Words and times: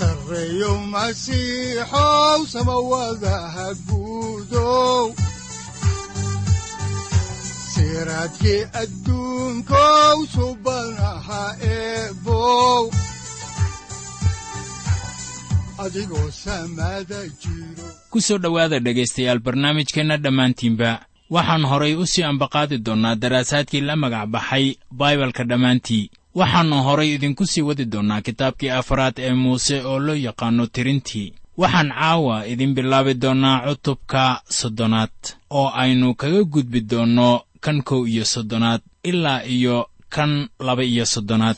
sareyow 0.00 0.76
masiixow 0.94 2.38
samawadaha 2.52 3.66
guudow 3.88 5.04
siraadkii 7.74 8.62
adduunkow 8.82 10.16
subanaha 10.34 11.42
eebow 11.74 12.82
ku 18.10 18.20
soo 18.20 18.38
dhowaada 18.38 18.78
dhegaystayaal 18.84 19.38
barnaamijkeenna 19.46 20.16
dhammaantiinba 20.24 20.90
waxaan 21.30 21.64
horay 21.70 21.94
u 21.94 22.06
sii 22.12 22.22
ambaqaadi 22.30 22.78
doonnaa 22.86 23.14
daraasaadkii 23.22 23.80
la 23.88 23.96
magac 23.96 24.26
baxay 24.34 24.66
baibalka 24.90 25.44
dhammaantii 25.44 26.10
waxaannu 26.38 26.76
horay 26.86 27.14
idinku 27.14 27.46
sii 27.46 27.62
wadi 27.68 27.84
doonnaa 27.84 28.20
kitaabkii 28.26 28.70
afaraad 28.80 29.16
ee 29.18 29.34
muuse 29.34 29.76
oo 29.84 29.98
loo 29.98 30.14
yaqaanno 30.26 30.66
tirintii. 30.66 31.32
Waxaan 31.60 31.88
caawa 31.98 32.46
idin 32.46 32.74
bilaabi 32.74 33.14
doonnaa 33.22 33.56
cutubka 33.66 34.22
soddonaad 34.58 35.16
oo 35.50 35.68
aynu 35.82 36.14
kaga 36.14 36.42
gudbi 36.44 36.80
doonno 36.90 37.28
kan 37.64 37.82
kow 37.82 38.06
iyo 38.08 38.24
soddonaad 38.24 38.80
ilaa 39.04 39.42
iyo 39.44 39.76
kan 40.14 40.48
laba 40.66 40.82
iyo 40.84 41.06
soddonaad 41.06 41.56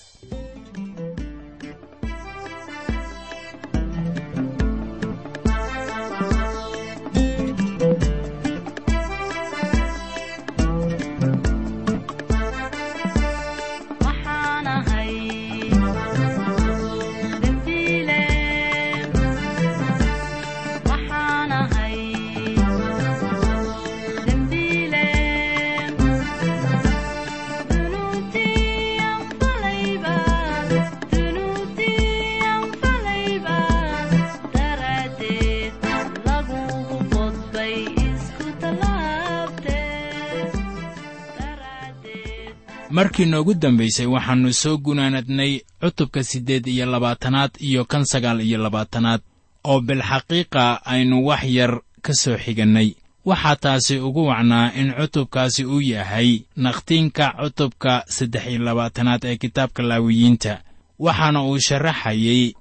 markii 42.96 43.26
noogu 43.26 43.54
dambaysay 43.62 44.06
waxaannu 44.14 44.52
soo 44.52 44.76
gunaanadnay 44.84 45.52
cutubka 45.80 46.20
siddeed 46.24 46.66
iyo 46.66 46.86
labaatanaad 46.86 47.50
iyo 47.60 47.84
kan 47.84 48.04
sagaal 48.04 48.40
iyo 48.40 48.58
labaatanaad 48.58 49.20
oo 49.64 49.80
bilxaqiiqa 49.80 50.64
aynu 50.92 51.16
wax 51.26 51.42
yar 51.56 51.72
ka 52.04 52.12
soo 52.14 52.36
xigannay. 52.44 52.88
Waxaa 53.24 53.56
taasi 53.56 53.94
ugu 53.98 54.26
wacnaa 54.26 54.72
in 54.80 54.88
cutubkaasi 54.98 55.64
uu 55.64 55.80
yahay 55.80 56.30
nakhtiinka 56.56 57.34
cutubka 57.40 58.04
saddex 58.08 58.44
iyo 58.50 58.58
labaatanaad 58.58 59.24
ee 59.24 59.36
kitaabka 59.36 59.82
laawiyiinta. 59.82 60.52
Waxaana 60.98 61.42
uu 61.48 61.58
sharaxayay 61.66 62.52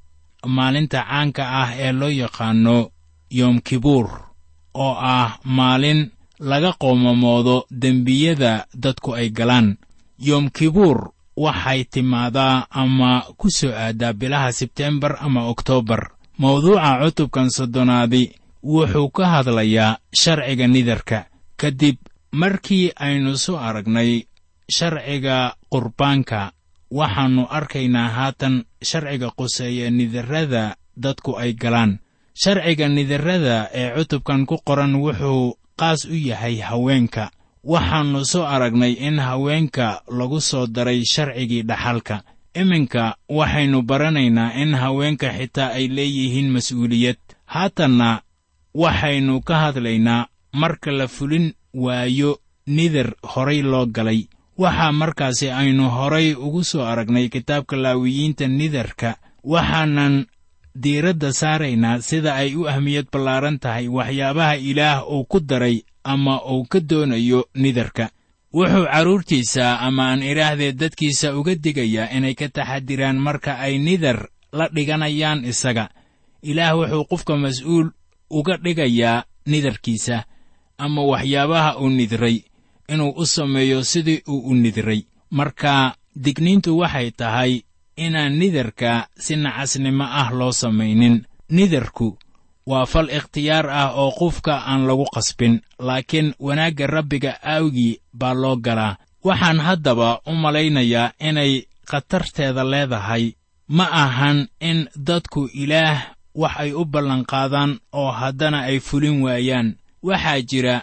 maalinta 0.56 1.00
caanka 1.10 1.44
ah 1.62 1.70
ee 1.78 1.92
loo 1.92 2.10
yaqaanno 2.10 2.78
yoom 3.40 3.60
kibuur 3.68 4.08
oo 4.74 4.96
ah 5.14 5.40
maalin 5.58 6.10
laga 6.40 6.72
qoomamoodo 6.82 7.66
dembiyada 7.72 8.66
dadku 8.84 9.10
ay 9.16 9.30
galaan 9.30 9.78
yoom 10.22 10.50
kibuur. 10.50 11.12
Waxay 11.38 11.84
timaadaa 11.84 12.68
ama 12.70 13.24
ku 13.38 13.48
soo 13.50 13.72
aadaa 13.72 14.14
bilaha 14.14 14.52
sebteembar 14.52 15.18
ama 15.20 15.48
oktoobar 15.48 16.12
mawduuca 16.38 17.00
cutubkan 17.02 17.50
soddonaadi 17.50 18.36
wuxuu 18.64 19.10
ka 19.10 19.26
hadlayaa 19.28 19.98
sharciga 20.14 20.68
nidarka. 20.68 21.26
Kadib 21.58 21.98
markii 22.32 22.92
aynu 22.96 23.38
soo 23.38 23.58
aragnay 23.58 24.28
sharciga 24.70 25.56
qurbaanka 25.72 26.52
waxaannu 26.92 27.48
arkaynaa 27.50 28.10
haatan 28.10 28.64
sharciga 28.84 29.32
quseeya 29.32 29.90
nidarrada 29.90 30.76
dadku 30.98 31.40
ay 31.40 31.54
galaan. 31.54 32.00
Sharciga 32.36 32.88
nidarrada 32.90 33.70
ee 33.74 33.96
cutubkan 33.96 34.46
ku 34.46 34.58
qoran 34.68 34.96
wuxuu 34.96 35.56
qaas 35.80 36.06
u 36.06 36.16
yahay 36.16 36.60
haweenka 36.60 37.32
waxaannu 37.64 38.26
soo 38.26 38.46
aragnay 38.46 38.94
in 39.08 39.20
haweenka 39.20 40.02
lagu 40.10 40.42
soo 40.42 40.68
daray 40.68 41.04
sharcigii 41.06 41.64
dhaxalka. 41.64 42.24
Iminka 42.54 43.16
waxaynu 43.30 43.82
baranaynaa 43.82 44.54
in 44.62 44.74
haweenka 44.76 45.30
xitaa 45.38 45.72
ay 45.78 45.88
leeyihiin 45.88 46.50
mas'uuliyad. 46.52 47.18
Haatanna 47.46 48.22
waxaynu 48.74 49.42
ka 49.42 49.56
hadlaynaa 49.60 50.28
marka 50.54 50.92
la 50.92 51.08
fulin 51.08 51.54
waayo 51.74 52.40
nidar 52.68 53.14
horay 53.24 53.62
loo 53.62 53.86
galay. 53.86 54.28
Waxaa 54.58 54.92
markaasi 54.92 55.50
aynu 55.50 55.90
horay 55.90 56.34
ugu 56.34 56.64
soo 56.64 56.84
aragnay 56.84 57.30
kitaabka 57.30 57.76
laawiyiinta 57.78 58.48
nidarka 58.48 59.16
waxaanan 59.44 60.26
diiradda 60.76 61.34
saaraynaa 61.34 62.02
sida 62.02 62.36
ay 62.36 62.56
u 62.56 62.68
ahmiyad 62.68 63.08
ballaaran 63.12 63.60
tahay 63.60 63.88
waxyaabaha 63.88 64.56
ilaah 64.56 65.04
uu 65.10 65.26
ku 65.26 65.40
daray 65.40 65.84
ama 66.04 66.42
uu 66.46 66.64
ka 66.66 66.80
doonayo 66.80 67.46
nidarka. 67.56 68.10
Wuxuu 68.54 68.86
carruurtiisa 68.86 69.80
ama 69.80 70.12
aan 70.12 70.24
idhaahdee 70.24 70.72
dadkiisa 70.72 71.36
uga 71.40 71.56
digayaa 71.56 72.12
inay 72.12 72.36
ka 72.36 72.50
taxadiraan 72.50 73.16
marka 73.20 73.56
ay 73.60 73.78
nidar 73.80 74.28
la 74.52 74.68
dhiganayaan 74.68 75.46
isaga. 75.46 75.90
Ilaah 76.44 76.76
wuxuu 76.76 77.06
qofka 77.06 77.38
mas'uul 77.38 77.92
uga 78.30 78.58
dhigayaa 78.58 79.24
nidarkiisa 79.46 80.26
ama 80.78 81.02
waxyaabaha 81.04 81.78
uu 81.80 81.90
nidray 81.90 82.44
inuu 82.90 83.14
u 83.16 83.26
sameeyo 83.26 83.84
sidii 83.84 84.24
uu 84.28 84.40
u 84.52 84.56
nidray. 84.56 85.04
Marka 85.32 85.96
digniintu 86.16 86.78
waxay 86.78 87.12
tahay 87.12 87.62
inaan 88.06 88.34
nidarka 88.40 88.92
si 89.24 89.34
nacasnimo 89.36 90.04
ah 90.22 90.30
loo 90.40 90.52
samaynin. 90.62 91.16
Nidarku 91.56 92.08
waa 92.70 92.86
fal 92.92 93.10
ikhtiyaar 93.18 93.68
ah 93.82 93.90
oo 94.02 94.12
qofka 94.20 94.54
aan 94.70 94.82
lagu 94.88 95.06
qasbin 95.16 95.62
laakiin 95.88 96.34
wanaagga 96.46 96.86
rabbiga 96.96 97.32
aawgii 97.54 98.00
baa 98.20 98.34
loo 98.42 98.56
galaa. 98.66 98.98
Waxaan 99.28 99.60
haddaba 99.68 100.10
u 100.26 100.32
malaynayaa 100.44 101.14
inay 101.28 101.54
khatarteeda 101.90 102.64
leedahay. 102.72 103.26
Ma 103.78 103.86
ahan 104.04 104.48
in 104.60 104.80
dadku 105.08 105.42
ilaah 105.64 106.00
wax 106.42 106.54
ay 106.64 106.72
u 106.74 106.84
ballanqaadaan 106.94 107.72
oo 108.00 108.12
haddana 108.20 108.60
ay 108.70 108.80
fulin 108.80 109.22
waayaan. 109.26 109.68
Waxaa 110.04 110.42
jira 110.50 110.76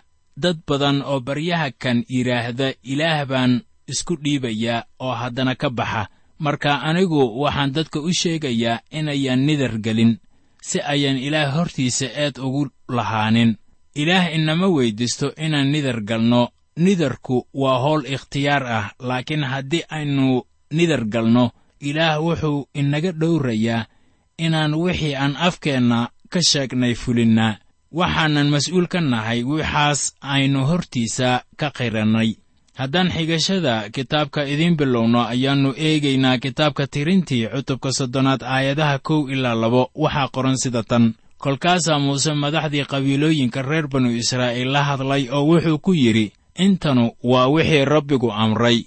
dad 0.43 0.59
badan 0.69 1.03
oo 1.03 1.21
baryaha 1.21 1.71
kan 1.83 2.05
yidhaahda 2.09 2.69
ilaah 2.93 3.25
baan 3.31 3.53
isku 3.93 4.15
dhiibayaa 4.23 4.85
oo 5.05 5.15
haddana 5.21 5.55
ka 5.55 5.69
baxa 5.71 6.03
marka 6.39 6.81
anigu 6.89 7.21
waxaan 7.43 7.73
dadka 7.73 7.99
u 8.01 8.11
sheegayaa 8.21 8.81
inayaan 8.91 9.47
nidar 9.47 9.79
gelin 9.85 10.19
si 10.63 10.79
ayaan 10.81 11.19
ilaah 11.19 11.55
hortiisa 11.55 12.07
eed 12.07 12.39
ugu 12.39 12.69
lahaanin. 12.89 13.57
Ilaah 13.95 14.35
inama 14.35 14.67
weyddiisto 14.69 15.33
inaan 15.37 15.73
nidar 15.73 16.01
galno. 16.01 16.49
Nidarku 16.79 17.47
waa 17.55 17.79
howl 17.83 18.05
ikhtiyaar 18.07 18.65
ah 18.67 18.87
laakiin 18.99 19.45
haddii 19.45 19.83
aynu 19.91 20.43
nidar 20.71 21.05
galno 21.05 21.51
ilaah 21.81 22.23
wuxuu 22.23 22.69
inaga 22.75 23.13
dhowrayaa 23.21 23.87
inaan 24.39 24.75
wixii 24.75 25.15
aan 25.17 25.37
afkeenna 25.37 26.09
ka 26.33 26.41
sheegnay 26.43 26.95
fulinnaa 26.95 27.59
waxaanan 27.99 28.49
mas'uul 28.55 28.87
ka 28.87 29.01
nahay 29.01 29.43
wixaas 29.43 30.15
aynu 30.21 30.61
hortiisa 30.71 31.43
ka 31.57 31.71
qirannay 31.77 32.31
haddaan 32.79 33.11
xigashada 33.11 33.91
kitaabka 33.95 34.41
idiin 34.53 34.77
bilowno 34.77 35.21
ayaannu 35.33 35.71
eegaynaa 35.87 36.39
kitaabka 36.45 36.87
tirintii 36.87 37.49
cutubka 37.55 37.93
soddonaad 37.99 38.43
aayadaha 38.43 38.99
kow 38.99 39.21
ilaa 39.35 39.55
labo. 39.63 39.91
Waxaa 39.95 40.29
qoran 40.35 40.57
sida 40.63 40.83
tan. 40.83 41.15
Kolkaasaa 41.43 41.99
muuse 41.99 42.33
madaxdii 42.35 42.85
qabiilooyinka 42.93 43.63
reer 43.63 43.87
banu 43.93 44.11
israa'iil 44.11 44.71
la 44.73 44.83
hadlay 44.89 45.23
oo 45.31 45.45
wuxuu 45.51 45.79
ku 45.79 45.93
yidhi 45.95 46.33
intanu 46.65 47.05
waa 47.31 47.49
wixii 47.55 47.85
rabbigu 47.85 48.33
amray. 48.33 48.79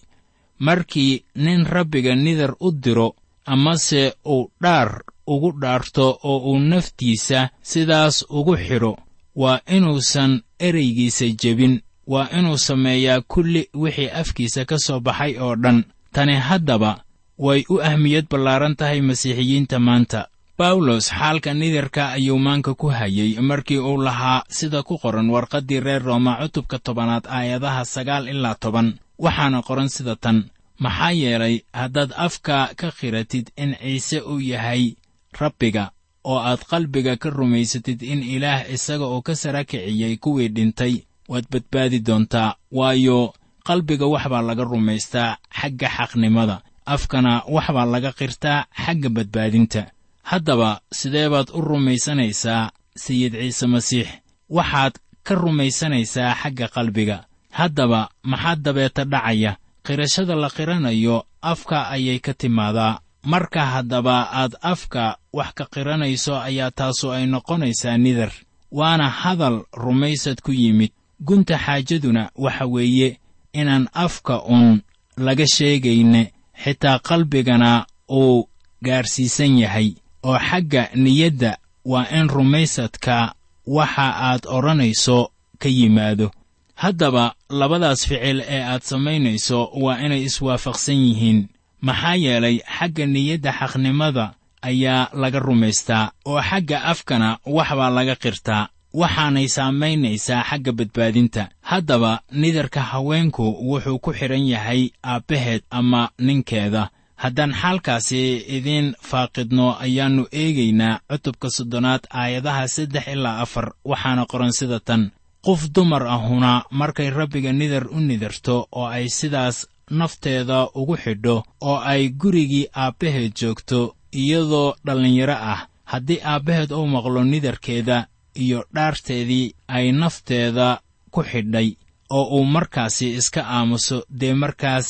Markii 0.60 1.24
nin 1.36 1.66
rabbiga 1.66 2.16
nidar 2.16 2.54
u 2.60 2.72
diro 2.84 3.16
amase 3.46 4.14
uu 4.26 4.52
dhaar 4.62 5.02
ugu 5.28 5.52
dhaarto 5.62 6.20
oo 6.24 6.38
uu 6.52 6.60
naftiisa 6.60 7.50
sidaas 7.62 8.26
ugu 8.30 8.56
xidho 8.58 8.98
waa 9.36 9.60
inuusan 9.76 10.42
ereygiisa 10.60 11.26
jebin 11.42 11.82
waa 12.08 12.30
inuu 12.38 12.58
sameeyaa 12.58 13.22
kulli 13.22 13.70
wixii 13.74 14.10
afkiisa 14.10 14.66
ka 14.66 14.78
soo 14.80 15.00
baxay 15.00 15.38
oo 15.40 15.56
dhan. 15.56 15.84
Tani 16.12 16.36
haddaba 16.36 17.04
way 17.38 17.64
u 17.70 17.82
ahmiyad 17.82 18.26
ballaaran 18.30 18.76
tahay 18.76 19.02
masiixiyiinta 19.02 19.80
maanta. 19.80 20.28
Bawlos 20.58 21.10
xaalka 21.10 21.54
nidarka 21.54 22.12
ayuu 22.12 22.40
maanka 22.40 22.74
ku 22.74 22.88
hayey 22.90 23.40
markii 23.42 23.78
uu 23.78 23.98
lahaa 23.98 24.44
sida 24.50 24.84
ku 24.84 24.98
qoran 24.98 25.30
warqaddii 25.30 25.80
reer 25.80 26.04
rooma 26.04 26.38
cutubka 26.42 26.80
tobanaad 26.80 27.26
aayadaha 27.28 27.86
sagaal 27.86 28.28
ilaa 28.28 28.56
toban. 28.56 28.94
Waxaana 29.20 29.62
qoran 29.62 29.90
sida 29.90 30.16
tan 30.16 30.38
maxaa 30.80 31.12
yeelay 31.12 31.56
haddaad 31.74 32.12
afka 32.18 32.70
ka 32.76 32.92
khiratid 32.92 33.50
in 33.58 33.76
ciise 33.82 34.20
uu 34.22 34.40
yahay 34.40 34.96
rabbiga 35.40 35.92
oo 36.24 36.38
aad 36.40 36.62
qalbiga 36.70 37.18
ka 37.18 37.30
rumaysatid 37.30 38.02
in 38.02 38.24
ilaah 38.24 38.70
isaga 38.74 39.06
oo 39.06 39.22
ka 39.22 39.36
sara 39.36 39.64
kiciyey 39.64 40.18
kuwii 40.18 40.50
dhintay 40.50 40.96
waad 41.32 41.46
badbaadi 41.52 42.00
doontaa 42.08 42.56
waayo 42.78 43.20
qalbiga 43.68 44.06
wax 44.14 44.26
baa 44.32 44.42
laga 44.50 44.64
rumaystaa 44.64 45.38
xagga 45.60 45.88
xaqnimada. 45.98 46.58
Afkana 46.94 47.34
wax 47.56 47.68
baa 47.76 47.86
laga 47.94 48.12
qirtaa 48.20 48.66
xagga 48.84 49.10
badbaadinta. 49.16 49.82
Haddaba 50.30 50.70
sidee 51.00 51.30
baad 51.34 51.48
u 51.58 51.62
rumaysanaysaa 51.70 52.72
sayid 53.04 53.34
ciise 53.42 53.68
masiix? 53.74 54.08
Waxaad 54.50 54.94
ka 55.24 55.34
rumaysanaysaa 55.36 56.36
xagga 56.42 56.68
qalbiga. 56.76 57.18
Haddaba 57.60 58.10
maxaa 58.24 58.56
dabeeta 58.56 59.04
dhacaya? 59.06 59.58
Qirashada 59.86 60.36
la 60.36 60.50
qiranayo 60.50 61.18
afka 61.42 61.78
ayay 61.96 62.20
ka 62.20 62.34
timaadaa. 62.34 63.00
Marka 63.32 63.66
haddaba 63.74 64.16
aad 64.34 64.54
afka 64.62 65.18
wax 65.34 65.50
ka 65.58 65.66
qiranayso 65.74 66.34
ayaa 66.48 66.72
taasu 66.72 67.12
ay 67.16 67.26
noqonaysaa 67.26 67.98
nidar. 67.98 68.32
Waana 68.72 69.10
hadal 69.10 69.58
rumaysad 69.84 70.42
ku 70.42 70.52
yimid 70.52 70.92
gunta 71.28 71.58
xaajaduna 71.58 72.30
waxa 72.36 72.66
weeye 72.66 73.20
inaan 73.54 73.88
afka 73.94 74.44
uun 74.44 74.82
laga 75.18 75.46
sheegayne 75.56 76.22
xitaa 76.64 77.00
qalbigana 77.00 77.86
uu 78.10 78.50
gaarsiisan 78.86 79.60
yahay. 79.60 79.90
Oo 80.24 80.38
xagga 80.50 80.90
niyadda 80.96 81.58
waa 81.86 82.06
in 82.18 82.28
rumaysadka 82.30 83.34
waxa 83.66 84.08
aad 84.28 84.44
odhanayso 84.56 85.32
ka 85.62 85.70
yimaado. 85.70 86.32
Haddaba 86.76 87.34
labadaas 87.50 88.02
ficil 88.10 88.40
ee 88.42 88.64
aad 88.64 88.82
samaynayso 88.82 89.70
waa 89.84 89.98
inay 90.06 90.24
iswaafaqsan 90.24 90.96
yihiin. 91.08 91.40
Maxaa 91.82 92.16
yeelay 92.16 92.58
xagga 92.78 93.06
niyadda 93.06 93.52
xaqnimada 93.60 94.26
ayaa 94.62 95.10
laga 95.14 95.40
rumaystaa 95.40 96.12
oo 96.26 96.42
xagga 96.50 96.78
afkana 96.92 97.30
wax 97.46 97.70
baa 97.78 97.90
laga 97.90 98.16
qirtaa 98.16 98.70
waxaanay 98.94 99.48
saamaynaysaa 99.48 100.44
xagga 100.50 100.72
badbaadinta. 100.72 101.50
Haddaba 101.62 102.22
nidarka 102.32 102.82
haweenku 102.82 103.44
wuxuu 103.70 104.00
ku 104.00 104.14
xidhan 104.14 104.48
yahay 104.48 104.90
aabbaheed 105.04 105.62
ama 105.70 106.10
ninkeeda. 106.20 106.90
Haddaan 107.16 107.54
xaalkaasi 107.54 108.22
idiin 108.58 108.94
faaqidno 109.10 109.78
ayaannu 109.80 110.24
eegaynaa 110.32 111.00
cutubka 111.10 111.50
soddonaad 111.50 112.04
aayadaha 112.10 112.68
saddex 112.68 113.08
ilaa 113.08 113.40
afar 113.42 113.72
waxaana 113.86 114.26
qoran 114.32 114.52
sida 114.52 114.80
tan. 114.80 115.12
Qof 115.46 115.70
dumar 115.76 116.04
ahuna 116.08 116.64
markay 116.72 117.10
rabbiga 117.10 117.54
nidar 117.54 117.88
u 117.88 118.00
nidarto 118.00 118.68
oo 118.72 118.86
ay 118.86 119.10
sidaas 119.10 119.68
nafteeda 119.90 120.68
ugu 120.76 120.98
xidho 120.98 121.44
oo 121.62 121.78
ay 121.92 122.10
gurigii 122.10 122.68
aabbaheed 122.74 123.34
joogto 123.40 123.96
iyadoo 124.12 124.74
dhallinyaro 124.86 125.34
ah. 125.34 125.68
Haddii 125.86 126.20
aabbaheed 126.24 126.72
uu 126.72 126.88
maqlo 126.88 127.24
nidarkeeda 127.24 128.08
iyo 128.36 128.60
dhaarteedii 128.76 129.54
ay 129.68 129.92
nafteeda 129.92 130.82
ku 131.12 131.22
xidhay 131.24 131.70
oo 132.10 132.24
uu 132.38 132.46
markaasi 132.46 133.08
iska 133.20 133.42
aamuso 133.56 133.98
dee 134.20 134.34
markaas 134.34 134.88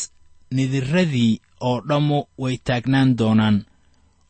nidiradii 0.55 1.41
oo 1.67 1.81
dhammu 1.87 2.19
way 2.41 2.57
taagnaan 2.67 3.17
doonaan 3.17 3.57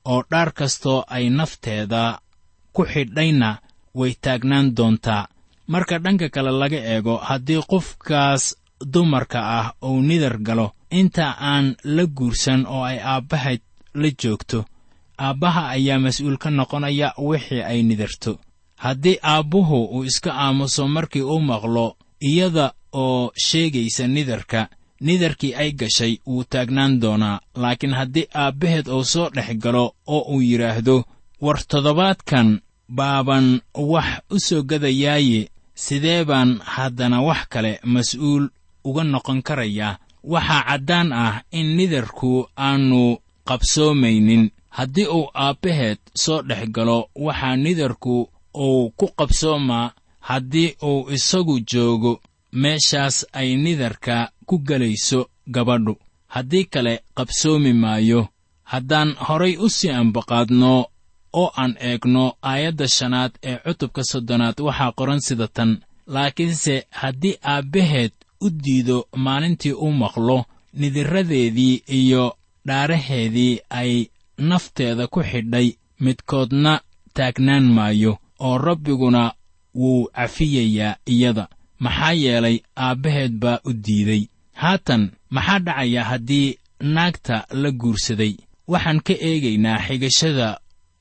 oo 0.05 0.23
dhaar 0.31 0.51
kastoo 0.53 1.03
ay 1.07 1.29
nafteeda 1.29 2.19
ku 2.73 2.81
xidhayna 2.93 3.49
way 3.99 4.13
taagnaan 4.21 4.75
doontaa. 4.77 5.27
Marka 5.67 5.99
dhanka 6.03 6.29
kale 6.29 6.51
laga 6.51 6.79
eego 6.93 7.17
haddii 7.17 7.61
qofkaas 7.71 8.43
dumarka 8.93 9.39
ah 9.59 9.67
uu 9.87 10.01
nidar 10.01 10.37
galo 10.47 10.67
inta 10.99 11.25
aan 11.39 11.75
la 11.83 12.03
guursan 12.17 12.65
oo 12.67 12.83
ay 12.83 12.99
aabbahayd 12.99 13.61
la 14.01 14.09
joogto 14.21 14.65
aabbaha 15.17 15.61
ayaa 15.75 15.99
mas'uul 16.05 16.37
ka 16.43 16.49
noqonaya 16.49 17.13
wixii 17.27 17.61
ay 17.71 17.79
nidarto 17.83 18.31
haddii 18.83 19.17
aabbuhu 19.33 19.77
uu 19.95 20.03
iska 20.09 20.31
aamuso 20.43 20.87
markii 20.87 21.21
uu 21.31 21.39
maqlo 21.51 21.85
iyada 22.29 22.65
oo 22.93 23.31
sheegaysa 23.47 24.07
nidarka 24.07 24.69
nidarkii 25.05 25.53
ay 25.61 25.71
gashay 25.79 26.13
wuu 26.27 26.43
taagnaan 26.51 26.99
doonaa. 27.01 27.39
Laakiin 27.61 27.93
haddii 27.99 28.27
aabbaheed 28.43 28.87
uu 28.87 29.03
soo 29.03 29.29
dhex 29.35 29.49
galo 29.63 29.85
oo 30.07 30.21
uu 30.33 30.41
yidhaahdo 30.41 31.03
war 31.41 31.59
toddobaadkan 31.71 32.49
baaban 32.97 33.61
wax 33.75 34.09
u 34.35 34.39
soo 34.39 34.61
gadayaaye 34.69 35.49
sidee 35.83 36.23
baan 36.29 36.59
haddana 36.73 37.21
wax 37.27 37.41
kale 37.49 37.79
mas'uul 37.83 38.49
uga 38.83 39.03
noqon 39.03 39.41
karayaa 39.47 39.99
waxaa 40.23 40.63
caddaan 40.69 41.09
ah 41.13 41.35
in 41.51 41.67
nidarku 41.77 42.31
aannu 42.57 43.17
qabsoomaynin. 43.47 44.43
Haddii 44.77 45.07
uu 45.17 45.29
aabbaheed 45.33 45.97
soo 46.23 46.41
dhex 46.41 46.69
galo 46.75 47.09
waxaa 47.15 47.55
nidarku 47.55 48.29
uu 48.53 48.89
ku 48.89 49.05
qabsoomaa 49.17 49.91
haddii 50.19 50.75
uu 50.83 51.09
isagu 51.15 51.59
joogo 51.71 52.21
meeshaas 52.51 53.25
ay 53.33 53.55
nidarka 53.55 54.31
ku 54.45 54.55
gelayso 54.59 55.29
gabadhu. 55.47 55.95
Haddii 56.27 56.63
kale 56.65 56.93
qabsoomi 57.15 57.73
maayo. 57.73 58.27
Haddaan 58.63 59.15
horay 59.27 59.55
u 59.57 59.69
sii 59.69 59.89
ambaqaadno 59.89 60.85
oo 61.33 61.51
aan 61.61 61.73
eegno 61.79 62.33
aayadda 62.41 62.87
shanaad 62.87 63.31
ee 63.43 63.57
cutubka 63.65 64.03
soddonaad 64.03 64.57
waxaa 64.61 64.91
qoran 64.97 65.19
sida 65.27 65.47
tan. 65.47 65.71
Laakiinse 66.07 66.85
haddii 66.89 67.35
aabbaheed 67.43 68.11
u 68.41 68.49
diido 68.49 69.07
maalintii 69.15 69.71
u 69.85 69.91
maqlo 69.91 70.45
nidiradeedii 70.73 71.83
iyo 71.87 72.35
dhaaraheedii 72.67 73.59
ay 73.69 74.05
nafteeda 74.37 75.07
ku 75.07 75.19
xidhay 75.23 75.67
midkoodna 76.03 76.81
taagnaan 77.13 77.65
maayo 77.75 78.17
oo 78.45 78.57
rabbiguna 78.57 79.23
wuu 79.75 80.07
cafiyayaa 80.15 80.95
iyada. 81.13 81.47
Maxaa 81.79 82.13
yeelay 82.23 82.57
aabbaheed 82.77 83.33
baa 83.41 83.59
u 83.65 83.73
diiday. 83.73 84.23
Haatan 84.61 85.11
maxaa 85.29 85.59
dhacaya 85.59 86.03
haddii 86.09 86.57
naagta 86.95 87.45
la 87.61 87.69
guursaday? 87.71 88.33
Waxaan 88.67 88.99
ka 89.07 89.13
eegaynaa 89.29 89.79
xigashada 89.87 90.47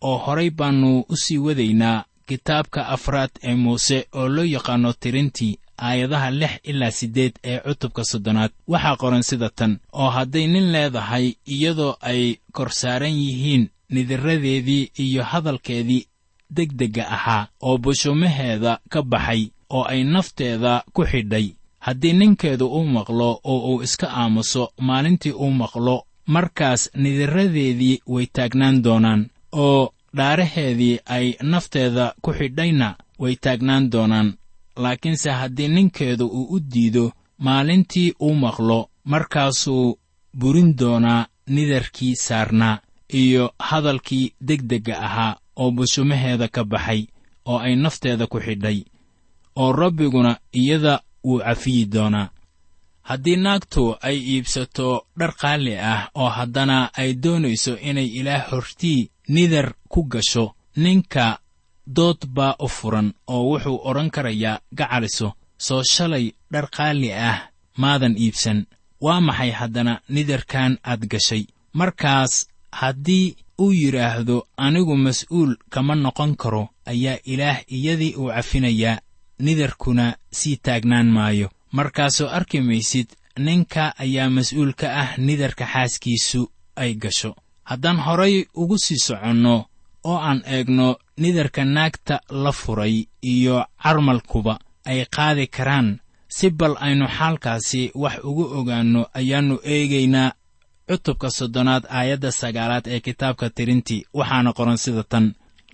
oo 0.08 0.16
horay 0.24 0.50
baannu 0.50 1.04
u 1.08 1.16
sii 1.16 1.38
wadaynaa 1.46 2.04
kitaabka 2.28 2.80
afraad 2.94 3.30
ee 3.42 3.54
muuse 3.54 3.98
oo 4.18 4.28
loo 4.28 4.44
yaqaanno 4.44 4.92
tirintii 4.92 5.58
aayadaha 5.86 6.30
lix 6.30 6.52
ilaa 6.70 6.90
siddeed 6.90 7.32
ee 7.44 7.58
cutubka 7.66 8.04
soddonaad. 8.04 8.50
Waxaa 8.72 8.96
qoran 8.96 9.22
sida 9.22 9.48
tan 9.58 9.72
oo 9.92 10.10
hadday 10.16 10.46
nin 10.46 10.66
leedahay 10.72 11.26
iyadoo 11.54 11.94
ay 12.00 12.22
kor 12.52 12.70
saaran 12.80 13.16
yihiin 13.24 13.64
nidiradeedii 13.90 14.90
iyo 14.98 15.22
hadalkeedii 15.24 16.06
degdegga 16.56 17.04
ahaa 17.16 17.48
oo 17.62 17.78
bushumaheeda 17.78 18.72
ka 18.92 19.02
baxay 19.02 19.42
oo 19.70 19.84
ay 19.92 20.04
nafteeda 20.04 20.84
ku 20.92 21.02
xidhay. 21.10 21.46
Haddii 21.78 22.12
ninkeedu 22.12 22.66
uu 22.66 22.84
maqlo 22.84 23.40
oo 23.44 23.60
uu 23.74 23.82
iska 23.82 24.06
aamuso 24.20 24.72
maalintii 24.78 25.32
uu 25.32 25.50
maqlo 25.50 25.96
markaas 26.26 26.90
nidiradeedii 27.02 28.00
way 28.06 28.26
taagnaan 28.36 28.82
doonaan 28.84 29.22
oo 29.52 29.92
dhaaraheedii 30.16 30.98
ay 31.06 31.26
nafteeda 31.42 32.14
ku 32.22 32.30
xidhayna 32.38 32.88
way 33.18 33.34
taagnaan 33.36 33.90
doonaan. 33.92 34.28
Laakiinse 34.76 35.30
haddii 35.30 35.68
ninkeedu 35.68 36.26
uu 36.26 36.46
u 36.54 36.60
diido 36.72 37.12
maalintii 37.38 38.14
uu 38.20 38.34
maqlo 38.34 38.78
markaasuu 39.04 39.98
burin 40.38 40.76
doonaa 40.78 41.26
nidarkii 41.54 42.14
saarnaa 42.16 42.78
iyo 43.20 43.44
hadalkii 43.58 44.32
degdegga 44.48 44.94
ahaa 45.06 45.36
oo 45.60 45.70
bushumaheeda 45.76 46.46
ka 46.54 46.62
baxay 46.72 47.00
oo 47.50 47.58
ay 47.66 47.74
nafteeda 47.82 48.24
ku 48.32 48.38
xidhay 48.46 48.78
oo 49.60 49.72
rabbiguna 49.80 50.32
iyada 50.60 50.94
wuu 51.24 51.40
cafiyi 51.46 51.84
doonaa. 51.92 52.28
Haddii 53.08 53.36
naagtu 53.44 53.82
ay 54.08 54.16
iibsato 54.32 54.88
dhar 55.18 55.32
qaali 55.40 55.74
ah 55.92 56.02
oo 56.20 56.28
haddana 56.36 56.76
ay 57.00 57.10
doonayso 57.22 57.72
inay 57.88 58.08
ilaah 58.18 58.44
hortii 58.50 59.00
nidar 59.34 59.68
ku 59.92 60.00
gasho 60.12 60.44
ninka 60.82 61.26
dood 61.96 62.20
baa 62.36 62.54
u 62.58 62.68
furan 62.76 63.08
oo 63.34 63.42
wuxuu 63.50 63.78
odhan 63.88 64.10
karayaa 64.14 64.60
gacaliso 64.78 65.28
soo 65.66 65.82
shalay 65.92 66.26
dhar 66.52 66.66
qaali 66.76 67.08
ah 67.12 67.38
maadan 67.82 68.14
iibsan. 68.24 68.58
Waa 69.04 69.20
maxay 69.20 69.50
haddana 69.58 69.94
nidarkan 70.14 70.72
aad 70.90 71.02
gashay? 71.12 71.42
Markaas 71.78 72.32
haddii 72.80 73.26
uu 73.62 73.72
yidhaahdo 73.72 74.36
anigu 74.56 74.96
mas'uul 74.96 75.52
kama 75.70 75.94
noqon 75.94 76.32
karo 76.42 76.68
ayaa 76.92 77.18
ilaah 77.32 77.58
iyadii 77.76 78.14
uu 78.20 78.28
cafinayaa 78.34 79.00
nidarkuna 79.44 80.16
sii 80.38 80.56
taagnaan 80.56 81.06
maayo. 81.16 81.48
Markaasoo 81.72 82.28
arki 82.28 82.60
maysid 82.60 83.08
ninka 83.38 83.94
ayaa 84.04 84.30
mas'uul 84.36 84.72
ka 84.80 84.86
ah 85.02 85.10
nidarka 85.18 85.64
xaaskiisu 85.72 86.42
ay 86.76 86.94
gasho. 86.94 87.34
Haddaan 87.64 87.98
horay 88.06 88.44
ugu 88.54 88.76
sii 88.78 88.98
soconno 89.06 89.54
oo 90.04 90.18
aan 90.18 90.42
eegno 90.46 90.96
nidarka 91.16 91.64
naagta 91.64 92.20
la 92.30 92.52
furay 92.52 93.06
iyo 93.22 93.64
carmalkuba 93.82 94.58
ay 94.84 95.04
qaadi 95.16 95.46
karaan 95.46 95.88
si 96.28 96.50
bal 96.50 96.74
aynu 96.80 97.06
xaalkaasi 97.16 97.90
wax 97.94 98.16
ugu 98.24 98.44
ogaanno 98.58 99.02
ayaannu 99.18 99.56
eegaynaa 99.64 100.32
cutubka 100.90 101.28
soddonaad 101.38 101.84
aayadda 101.98 102.30
sagaalaad 102.40 102.86
ee 102.94 103.00
kitaabka 103.06 103.46
tirintii 103.56 104.06
waxaana 104.18 104.50
qoran 104.58 104.78
sida 104.84 105.02
tan 105.12 105.26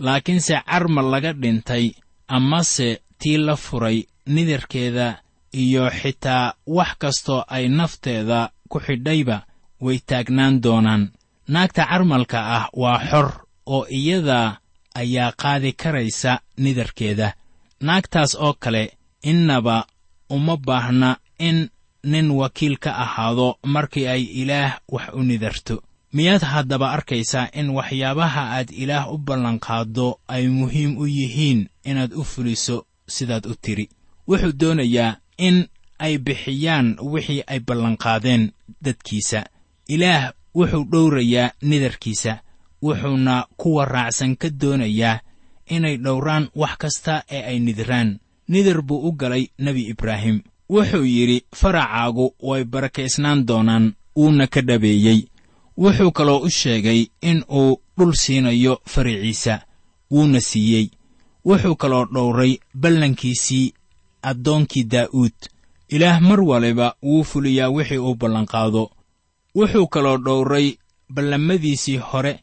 laakiinse 0.06 0.54
carmal 0.70 1.06
laga 1.14 1.32
dhintay 1.42 1.84
amase 2.36 2.88
tii 3.20 3.38
la 3.46 3.56
furay 3.56 3.98
nidarkeeda 4.34 5.06
iyo 5.62 5.84
xitaa 5.98 6.44
wax 6.76 6.90
kastoo 7.02 7.40
ay 7.56 7.64
nafteeda 7.78 8.40
ku 8.70 8.78
xidhayba 8.86 9.36
way 9.84 9.98
taagnaan 10.08 10.54
doonaan. 10.64 11.02
Naagta 11.48 11.82
carmalka 11.90 12.38
ah 12.56 12.64
waa 12.82 12.98
xor 13.10 13.28
oo 13.74 13.86
iyada 13.98 14.38
ayaa 15.00 15.32
qaadi 15.42 15.70
karaysa 15.72 16.32
nidarkeeda 16.62 17.28
naagtaas 17.86 18.32
oo 18.44 18.52
kale 18.62 18.82
innaba 19.30 19.76
uma 20.30 20.56
baahna 20.66 21.10
in 21.38 21.58
nin 22.12 22.30
wakiil 22.30 22.78
ka 22.78 22.90
ahaado 23.04 23.48
markii 23.74 24.06
ay 24.06 24.22
ilaah 24.42 24.78
wax 24.88 25.06
u 25.18 25.22
nidarto. 25.22 25.82
Miyaad 26.12 26.42
haddaba 26.42 26.90
arkaysaa 26.96 27.50
in 27.52 27.70
waxyaabaha 27.76 28.42
aad 28.56 28.70
ilaah 28.70 29.12
u 29.12 29.18
ballanqaaddo 29.18 30.08
ay 30.28 30.44
muhiim 30.48 30.98
u 30.98 31.06
yihiin 31.06 31.68
inaad 31.84 32.12
u 32.14 32.24
fuliso 32.24 32.86
sidaad 33.14 33.46
u 33.46 33.54
tidhi 33.64 33.88
wuxuu 34.28 34.52
doonayaa 34.60 35.16
in 35.38 35.66
ay 35.98 36.18
bixiyaan 36.18 36.96
wixii 37.12 37.42
ay 37.46 37.60
ballanqaadeen 37.66 38.52
dadkiisa. 38.84 39.40
Ilaah 39.88 40.32
wuxuu 40.54 40.84
dhowrayaa 40.92 41.50
nidarkiisa 41.62 42.32
wuxuuna 42.82 43.46
kuwa 43.56 43.84
raacsan 43.84 44.36
ka 44.36 44.48
doonayaa 44.60 45.20
inay 45.74 45.96
dhowraan 46.04 46.48
wax 46.54 46.76
kasta 46.78 47.22
ee 47.30 47.42
ay 47.50 47.58
nidiraan 47.58 48.18
nidar 48.48 48.82
buu 48.82 49.08
u 49.08 49.12
galay 49.12 49.44
nebi 49.58 49.82
ibraahim 49.92 50.40
wuxuu 50.68 51.04
yidhi 51.04 51.44
faracaagu 51.54 52.34
way 52.42 52.64
barakaysnaan 52.64 53.46
doonaan 53.46 53.94
wuuna 54.16 54.46
ka 54.46 54.60
dhabeeyey. 54.62 55.20
Wuxuu 55.78 56.10
kaloo 56.12 56.38
u 56.46 56.50
sheegay 56.50 57.06
in 57.22 57.44
uu 57.50 57.80
dhul 57.98 58.12
siinayo 58.14 58.80
faraciisa 58.92 59.60
wuuna 60.10 60.40
siiyey. 60.40 60.86
Wuxuu 61.44 61.76
kaloo 61.76 62.04
dhowray 62.14 62.58
ballankiisii 62.74 63.72
addoonkii 64.22 64.84
daa'uud. 64.84 65.36
Ilaah 65.88 66.20
mar 66.20 66.40
waliba 66.40 66.94
wuu 67.02 67.24
fuliyaa 67.24 67.68
wixii 67.70 67.98
uu 67.98 68.14
ballanqaado. 68.14 68.90
Wuxuu 69.54 69.86
kaloo 69.86 70.18
dhowray 70.18 70.76
ballamadiisii 71.14 71.96
hore 71.96 72.40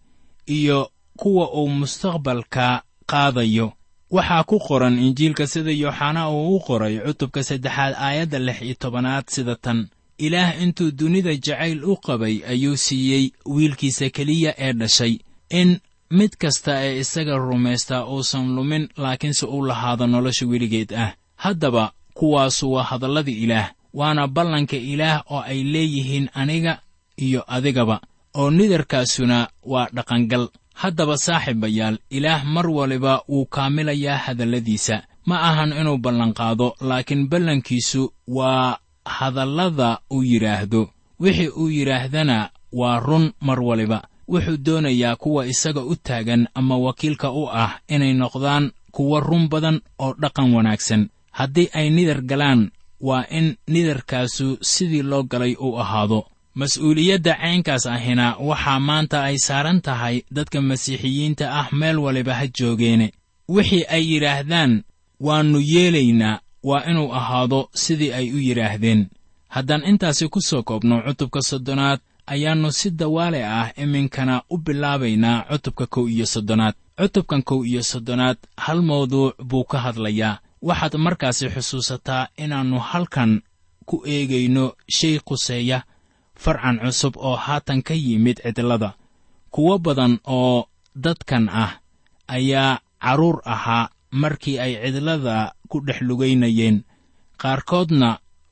iyo 0.48 0.92
kuwa 1.18 1.52
uu 1.54 1.70
mustaqbalka 1.70 2.84
qaadayo 3.06 3.74
waxaa 4.16 4.44
ku 4.50 4.58
qoran 4.68 4.96
injiilka 5.06 5.48
sida 5.48 5.72
yooxanaa 5.84 6.30
uu 6.30 6.56
u 6.56 6.60
qoray 6.68 6.96
cutubka 7.06 7.42
saddexaad 7.50 7.94
aayadda 8.06 8.40
lix 8.48 8.58
iyo 8.62 8.76
tobanaad 8.84 9.26
sida 9.36 9.56
tan. 9.56 9.80
Ilaah 10.26 10.62
intuu 10.64 10.92
dunida 11.00 11.34
jacayl 11.46 11.80
u 11.92 11.96
qabay 12.06 12.36
ayuu 12.52 12.78
siiyey 12.86 13.26
wiilkiisa 13.56 14.10
keliya 14.16 14.52
ee 14.66 14.74
dhashay. 14.80 15.14
In 15.50 15.70
mid 16.18 16.32
kasta 16.42 16.72
ee 16.86 17.00
isaga 17.04 17.38
rumaystaa 17.38 18.06
uusan 18.14 18.56
lumin 18.56 18.84
laakiinse 18.98 19.46
uu 19.46 19.66
lahaado 19.70 20.08
nolosha 20.08 20.46
weligeed 20.52 20.92
ah. 21.04 21.14
Haddaba 21.36 21.92
kuwaasu 22.14 22.72
waa 22.74 22.84
hadalladii 22.84 23.44
ilaah 23.44 23.72
waana 23.94 24.28
ballanka 24.28 24.78
ilaah 24.78 25.24
oo 25.32 25.42
ay 25.42 25.64
leeyihiin 25.64 26.30
aniga 26.34 26.74
iyo 27.18 27.42
adigaba 27.56 28.02
oo 28.40 28.52
nidarkaasuna 28.52 29.48
waa 29.66 29.88
dhaqangal 29.96 30.48
haddaba 30.74 31.18
saaxiibayaal 31.18 31.98
ilaah 32.10 32.44
mar 32.46 32.68
waliba 32.70 33.22
wuu 33.30 33.46
kaamilayaa 33.46 34.18
hadalladiisa. 34.18 35.04
Ma 35.26 35.40
ahan 35.50 35.72
inuu 35.74 35.98
ballanqaado 35.98 36.76
laakiin 36.82 37.28
ballankiisu 37.30 38.14
waa 38.28 38.78
hadallada 39.06 40.00
uu 40.12 40.24
yidhaahdo 40.24 40.90
wixii 41.20 41.48
uu 41.48 41.70
yidhaahdana 41.70 42.50
waa 42.74 43.00
run 43.00 43.32
mar 43.42 43.60
waliba. 43.62 44.08
Wuxuu 44.28 44.58
doonayaa 44.58 45.16
kuwa 45.16 45.48
isaga 45.48 45.82
u 45.82 45.96
taagan 45.96 46.48
ama 46.54 46.78
wakiilka 46.78 47.32
u 47.32 47.50
ah 47.50 47.80
inay 47.88 48.14
noqdaan 48.14 48.72
kuwa 48.92 49.20
run 49.20 49.48
badan 49.50 49.82
oo 50.00 50.14
dhaqan 50.22 50.54
wanaagsan. 50.56 51.10
Haddii 51.32 51.70
ay 51.74 51.90
nidar 51.90 52.22
galaan 52.22 52.72
waa 53.02 53.26
in 53.30 53.56
nidarkaasu 53.68 54.58
sidii 54.62 55.02
loo 55.04 55.24
galay 55.24 55.56
uu 55.60 55.80
ahaado 55.80 56.26
mas'uuliyadda 56.60 57.34
caynkaas 57.42 57.86
ahina 57.86 58.26
waxaa 58.50 58.80
maanta 58.80 59.18
ay 59.24 59.38
saaran 59.48 59.82
tahay 59.82 60.16
dadka 60.36 60.62
masiixiyiinta 60.62 61.46
ah 61.60 61.68
meel 61.80 61.98
waliba 62.06 62.34
ha 62.40 62.46
joogeene. 62.58 63.08
Wixii 63.50 63.86
ay 63.96 64.04
yidhaahdaan 64.14 64.84
waannu 65.20 65.60
yeelaynaa 65.74 66.40
waa 66.64 66.84
inuu 66.90 67.14
ahaado 67.20 67.70
sidii 67.74 68.12
ay 68.14 68.32
u 68.32 68.38
yidhaahdeen 68.48 69.02
haddaan 69.56 69.84
intaasi 69.90 70.28
ku 70.30 70.42
soo 70.42 70.64
koobno 70.64 71.02
cutubka 71.06 71.42
soddonaad 71.42 72.00
ayaannu 72.34 72.72
si 72.72 72.90
dawaale 72.92 73.46
ah 73.46 73.72
iminkana 73.84 74.42
u 74.50 74.58
bilaabaynaa 74.58 75.46
cutubka 75.52 75.86
kow 75.88 76.06
iyo 76.10 76.26
soddonaad. 76.26 76.76
Cutubkan 77.00 77.42
kow 77.44 77.66
iyo 77.66 77.84
soddonaad 77.84 78.38
hal 78.58 78.82
mawduuc 78.82 79.34
buu 79.44 79.64
ka 79.64 79.78
hadlayaa. 79.80 80.40
Waxaad 80.62 80.96
markaasi 80.98 81.50
xusuusataa 81.50 82.28
inaannu 82.38 82.80
halkan 82.80 83.42
ku 83.86 84.04
eegayno 84.08 84.74
shay 84.98 85.20
quseeya 85.20 85.84
farcan 86.44 86.78
cusub 86.84 87.14
oo 87.18 87.36
haatan 87.46 87.80
ka 87.88 87.94
yimid 88.06 88.38
cidlada. 88.44 88.90
Kuwo 89.54 89.78
badan 89.86 90.20
oo 90.38 90.68
dadkan 91.04 91.46
ah 91.64 91.72
ayaa 92.28 92.80
carruur 93.04 93.38
ahaa 93.54 93.90
markii 94.22 94.58
ay 94.60 94.74
cidlada 94.84 95.54
ku 95.70 95.78
dhex 95.86 96.00
lugaynayeen 96.08 96.78
qaarkoodna 97.42 98.10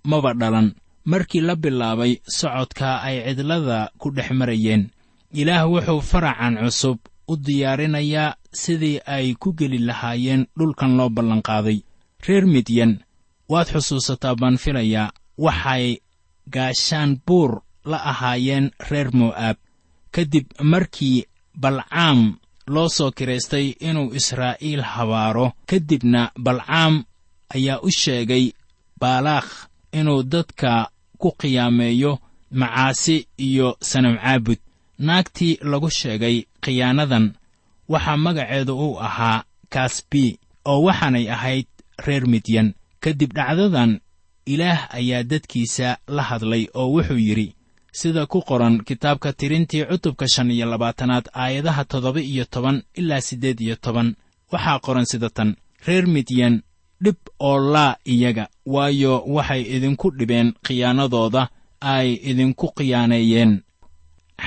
maba 0.10 0.31
dhalan 0.33 0.67
markii 1.12 1.41
la 1.48 1.55
bilaabay 1.55 2.13
socodka 2.38 3.01
ay 3.07 3.17
cidlada 3.38 3.91
ku 4.00 4.07
dhex 4.15 4.29
marayeen. 4.39 4.89
Ilaah 5.31 5.63
wuxuu 5.71 6.01
faracan 6.12 6.55
cusub 6.63 6.98
u 7.31 7.33
diyaarinayaa 7.45 8.36
sidii 8.62 9.00
ay 9.15 9.36
ku 9.41 9.53
geli 9.60 9.79
lahaayeen 9.79 10.48
dhulkan 10.57 10.91
loo 10.98 11.10
ballanqaaday. 11.15 11.79
Reer 12.27 12.45
midyan 12.53 12.91
waad 13.51 13.67
xusuusataa 13.74 14.36
baan 14.36 14.57
filayaa 14.63 15.13
waxay 15.38 15.86
gaashaan 16.53 17.12
buur 17.25 17.62
la 17.85 17.97
ahaayeen 18.11 18.71
reer 18.89 19.09
mo'aab. 19.13 19.57
Ka 20.11 20.21
dib 20.25 20.45
markii 20.71 21.25
balcaam 21.55 22.38
loo 22.67 22.89
soo 22.89 23.11
kiraystay 23.11 23.67
inuu 23.79 24.13
israa'iil 24.19 24.81
habaaro 24.81 25.53
ka 25.69 25.79
dibna 25.79 26.31
balcaam 26.45 27.03
ayaa 27.55 27.79
u 27.83 27.89
sheegay 27.91 28.45
baalaakh 29.00 29.50
inuu 30.00 30.23
dadka 30.23 30.89
ku 31.17 31.31
qiyaameeyo 31.39 32.19
macaasi 32.51 33.27
iyo 33.38 33.77
sanam 33.81 34.17
caabud 34.17 34.59
naagtii 35.00 35.59
lagu 35.71 35.89
sheegay 35.89 36.45
khiyaanadan 36.63 37.25
waxaa 37.91 38.17
magaceedu 38.25 38.73
uu 38.85 39.00
ahaa 39.07 39.43
kasbi 39.73 40.39
oo 40.65 40.83
waxaanay 40.88 41.25
ahayd 41.35 41.67
reer 42.05 42.27
midyan. 42.27 42.73
Ka 43.01 43.13
dib 43.13 43.33
dhacdadan 43.33 44.00
ilaah 44.45 44.93
ayaa 44.93 45.23
dadkiisa 45.23 45.97
la 46.07 46.23
hadlay 46.29 46.67
oo 46.73 46.88
wuxuu 46.95 47.17
yidhi 47.27 47.55
sida 47.91 48.25
ku 48.25 48.41
qoran 48.41 48.83
kitaabka 48.83 49.33
tirintii 49.33 49.86
cutubka 49.86 50.27
shan 50.27 50.51
iyo 50.51 50.65
labaatanaad 50.65 51.25
aayadaha 51.33 51.86
toddoba 51.86 52.21
iyo 52.21 52.45
toban 52.45 52.83
ilaa 52.93 53.21
siddeed 53.21 53.60
iyo 53.62 53.75
toban. 53.75 54.15
Waxaa 54.51 54.79
qoran 54.79 55.05
sida 55.05 55.29
tan 55.29 55.55
reer 55.88 56.07
midyan 56.07 56.62
dhib 57.03 57.15
oo 57.39 57.60
laa 57.74 57.95
iyaga 58.05 58.48
waayo 58.65 59.24
waxay 59.36 59.62
idinku 59.75 60.12
dhibeen 60.17 60.53
khiyaanadooda 60.65 61.50
ay 61.81 62.13
idinku 62.29 62.67
khiyaaneeyeen. 62.77 63.62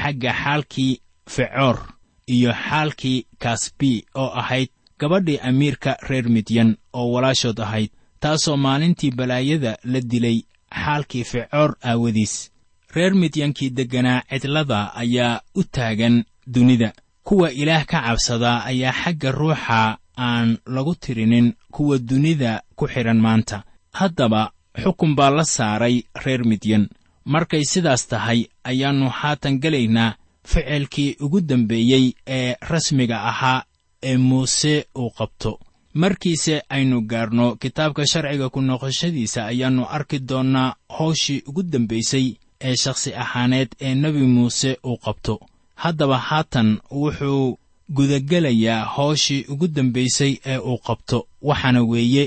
Xagga 0.01 0.33
xaalkii 0.43 1.01
fecoor 1.35 1.79
iyo 2.27 2.53
xaalkii 2.53 3.27
kasbi 3.39 4.05
oo 4.15 4.31
ahayd 4.41 4.69
gabadhii 4.99 5.39
amiirka 5.49 5.97
reer 6.09 6.29
midyan 6.29 6.77
oo 6.93 7.13
walaashood 7.13 7.59
ahayd 7.61 7.91
taasoo 8.21 8.57
maalintii 8.57 9.11
balaayada 9.11 9.77
la 9.85 10.01
dilay 10.01 10.39
xaalkii 10.85 11.25
fecoor 11.25 11.77
aawadiis 11.85 12.51
reer 12.95 13.15
midyankii 13.15 13.71
degganaa 13.71 14.23
cidlada 14.31 14.95
ayaa 14.95 15.41
u 15.55 15.63
taagan 15.65 16.25
dunida. 16.47 16.93
Kuwa 17.25 17.53
ilaah 17.53 17.85
ka 17.87 18.03
cabsadaa 18.03 18.65
ayaa 18.65 18.93
xagga 18.93 19.31
ruuxa 19.33 19.99
aan 20.19 20.59
lagu 20.67 20.95
tirinin 20.95 21.55
kuwa 21.73 21.99
dunida 21.99 22.63
ku 22.77 22.87
xidhan 22.87 23.21
maanta. 23.21 23.65
Haddaba 23.93 24.53
xukun 24.83 25.15
baa 25.15 25.31
la 25.31 25.45
saaray 25.45 26.03
reer 26.25 26.45
midyan 26.45 26.89
markay 27.25 27.65
sidaas 27.65 28.09
tahay 28.09 28.41
ayaannu 28.65 29.09
haatan 29.09 29.59
gelaynaa 29.63 30.15
ficilkii 30.47 31.17
ugu 31.21 31.41
dambeeyey 31.41 32.13
ee 32.27 32.55
rasmiga 32.61 33.23
ahaa 33.31 33.65
ee 34.03 34.17
muuse 34.17 34.87
uu 34.99 35.11
qabto. 35.11 35.61
Markiise 35.95 36.63
aynu 36.69 37.01
gaarno 37.11 37.57
kitaabka 37.57 38.07
sharciga 38.07 38.49
ku 38.51 38.61
noqoshadiisa 38.61 39.47
ayaannu 39.47 39.87
arki 39.89 40.19
doonnaa 40.19 40.75
howshii 40.99 41.43
ugu 41.47 41.63
dambaysay 41.63 42.35
ee 42.69 42.77
shakhsi 42.83 43.11
ahaaneed 43.23 43.71
ee 43.87 43.95
nebi 44.03 44.23
muuse 44.35 44.71
uu 44.91 44.97
qabto. 45.05 45.35
Haddaba 45.83 46.19
haatan 46.29 46.69
wuxuu 47.01 47.59
gudagelayaa 47.97 48.85
howshii 48.97 49.45
ugu 49.53 49.67
dambaysay 49.77 50.33
ee 50.53 50.59
uu 50.59 50.79
qabto 50.87 51.19
waxaana 51.49 51.81
weeye 51.91 52.25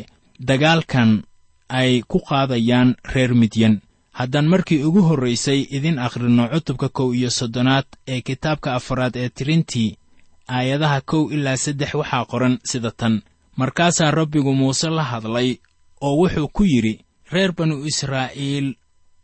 dagaalkan 0.49 1.09
ay 1.79 2.01
ku 2.11 2.17
qaadayaan 2.29 2.89
reer 3.13 3.33
midyan. 3.41 3.75
Haddaan 4.19 4.47
markii 4.53 4.83
ugu 4.87 5.01
horraysay 5.09 5.59
idin 5.77 5.99
akhrinno 6.05 6.43
cutubka 6.53 6.89
kow 6.97 7.09
iyo 7.15 7.29
soddonaad 7.39 7.85
ee 8.07 8.21
kitaabka 8.27 8.69
afaraad 8.75 9.15
ee 9.23 9.29
tirintii 9.37 9.97
aayadaha 10.55 11.01
kow 11.09 11.23
ilaa 11.35 11.57
saddex 11.57 11.91
waxaa 11.93 12.25
qoran 12.31 12.55
sida 12.63 12.91
tan. 12.99 13.21
Markaasaa 13.59 14.11
rabbigu 14.11 14.53
muuse 14.59 14.89
la 14.89 15.03
hadlay 15.03 15.49
oo 16.01 16.15
wuxuu 16.21 16.47
ku 16.55 16.63
yidhi 16.71 16.93
reer 17.31 17.51
banu 17.57 17.75
israa'iil 17.85 18.67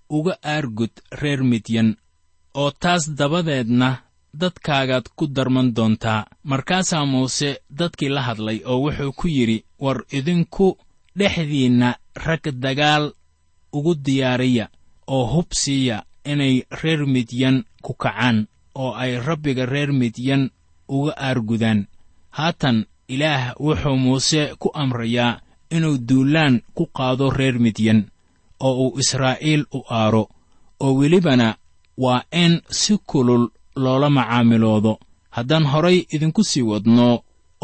uga 0.10 0.38
aargud 0.44 0.92
reer 1.22 1.44
midyan 1.44 1.96
oo 2.54 2.72
taas 2.72 3.10
dabadeedna 3.18 3.90
dadkaagaad 4.34 5.06
ku 5.16 5.28
darman 5.28 5.74
doontaa. 5.76 6.26
Markaasaa 6.44 7.06
muuse 7.06 7.60
dadkii 7.70 8.10
la 8.10 8.22
hadlay 8.22 8.62
oo 8.66 8.80
wuxuu 8.84 9.12
ku 9.14 9.28
yidhi 9.28 9.64
war 9.80 10.04
idinku 10.12 10.78
dhexdiinna 11.18 11.96
rag 12.26 12.44
dagaal 12.64 13.14
ugu 13.74 13.96
diyaariya 13.96 14.66
oo 15.08 15.26
hub 15.34 15.50
siiya 15.54 16.04
inay 16.26 16.64
reer 16.82 17.06
midyan 17.06 17.64
ku 17.82 17.94
kacaan 17.94 18.48
oo 18.76 18.94
ay 18.96 19.20
rabbiga 19.20 19.66
reer 19.66 19.92
midyan 19.94 20.50
uga 20.88 21.14
aargudaan. 21.18 21.88
Haatan 22.30 22.86
ilaah 23.08 23.54
wuxuu 23.60 23.98
muuse 23.98 24.42
ku 24.60 24.70
amrayaa 24.74 25.40
inuu 25.70 25.98
duulaan 25.98 26.62
ku 26.74 26.86
qaado 26.98 27.30
reer 27.30 27.60
midyan 27.60 28.10
oo 28.68 28.74
uu 28.84 29.00
israa'iil 29.02 29.64
u 29.78 29.80
aaro 30.00 30.24
oo 30.84 30.94
welibana 31.00 31.48
waa 32.04 32.22
in 32.44 32.54
si 32.80 32.94
kulul 33.10 33.44
loola 33.84 34.10
macaamiloodo. 34.18 34.94
Haddaan 35.36 35.66
horay 35.72 35.98
idinku 36.16 36.44
sii 36.50 36.62
wadno 36.72 37.08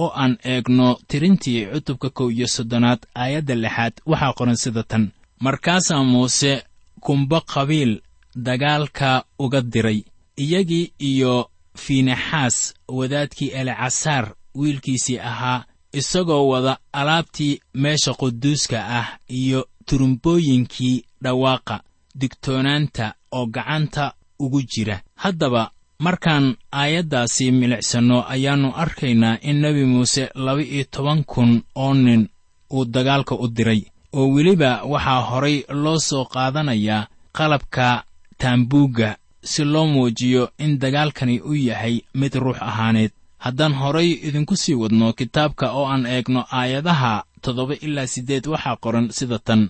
oo 0.03 0.11
aan 0.21 0.33
eegno 0.51 0.87
tirintii 1.07 1.65
cutubka 1.73 2.09
kow 2.17 2.27
iyo 2.31 2.47
soddonaad 2.55 2.99
aayadda 3.21 3.55
lixaad 3.63 3.93
waxaa 4.09 4.33
qoran 4.37 4.55
sida 4.63 4.83
tan. 4.91 5.03
Markaasaa 5.45 6.03
muuse 6.11 6.53
kumba 7.05 7.39
qabiil 7.41 7.91
dagaalka 8.35 9.09
uga 9.39 9.61
diray 9.61 9.99
iyagii 10.43 10.93
iyo 11.09 11.49
fiinexaas 11.83 12.73
wadaadkii 12.87 13.47
elecasaar 13.59 14.25
wiilkiisii 14.55 15.19
ahaa 15.19 15.63
isagoo 15.93 16.47
wada 16.47 16.77
alaabtii 16.93 17.59
meesha 17.73 18.13
quduuska 18.13 18.77
ah 18.99 19.07
iyo 19.27 19.67
turumbooyinkii 19.89 21.03
dhawaaqa 21.23 21.79
digtoonaanta 22.19 23.13
oo 23.31 23.45
gacanta 23.45 24.13
ugu 24.39 24.61
jira. 24.61 25.01
Haddaba 25.15 25.71
markaan 25.99 26.55
aayaddaasi 26.71 27.51
milicsanno 27.51 28.17
ayaannu 28.33 28.69
arkaynaa 28.75 29.37
in 29.41 29.61
nebi 29.61 29.85
muuse 29.85 30.29
laba-iyo 30.35 30.83
toban 30.91 31.23
kun 31.23 31.63
oo 31.75 31.93
nin 31.93 32.29
uu 32.73 32.85
dagaalka 32.85 33.35
u 33.35 33.47
diray 33.47 33.81
oo 34.13 34.27
weliba 34.33 34.83
waxaa 34.83 35.21
horay 35.29 35.63
loo 35.83 35.99
soo 35.99 36.25
qaadanayaa 36.25 37.07
qalabka 37.37 38.03
taambuugga 38.37 39.17
si 39.43 39.63
loo 39.63 39.87
muujiyo 39.87 40.49
in 40.57 40.79
dagaalkani 40.79 41.41
u 41.41 41.53
yahay 41.55 42.01
mid 42.15 42.33
ruux 42.35 42.57
ahaaneed. 42.61 43.11
Haddaan 43.37 43.73
horay 43.73 44.09
idinku 44.11 44.55
sii 44.55 44.73
wadno 44.75 45.13
kitaabka 45.13 45.71
oo 45.71 45.85
aan 45.87 46.05
eegno 46.05 46.45
aayadaha 46.51 47.23
toddoba 47.41 47.73
ilaa 47.85 48.07
siddeed 48.07 48.45
waxaa 48.47 48.75
qoran 48.83 49.07
sida 49.11 49.39
tan 49.39 49.69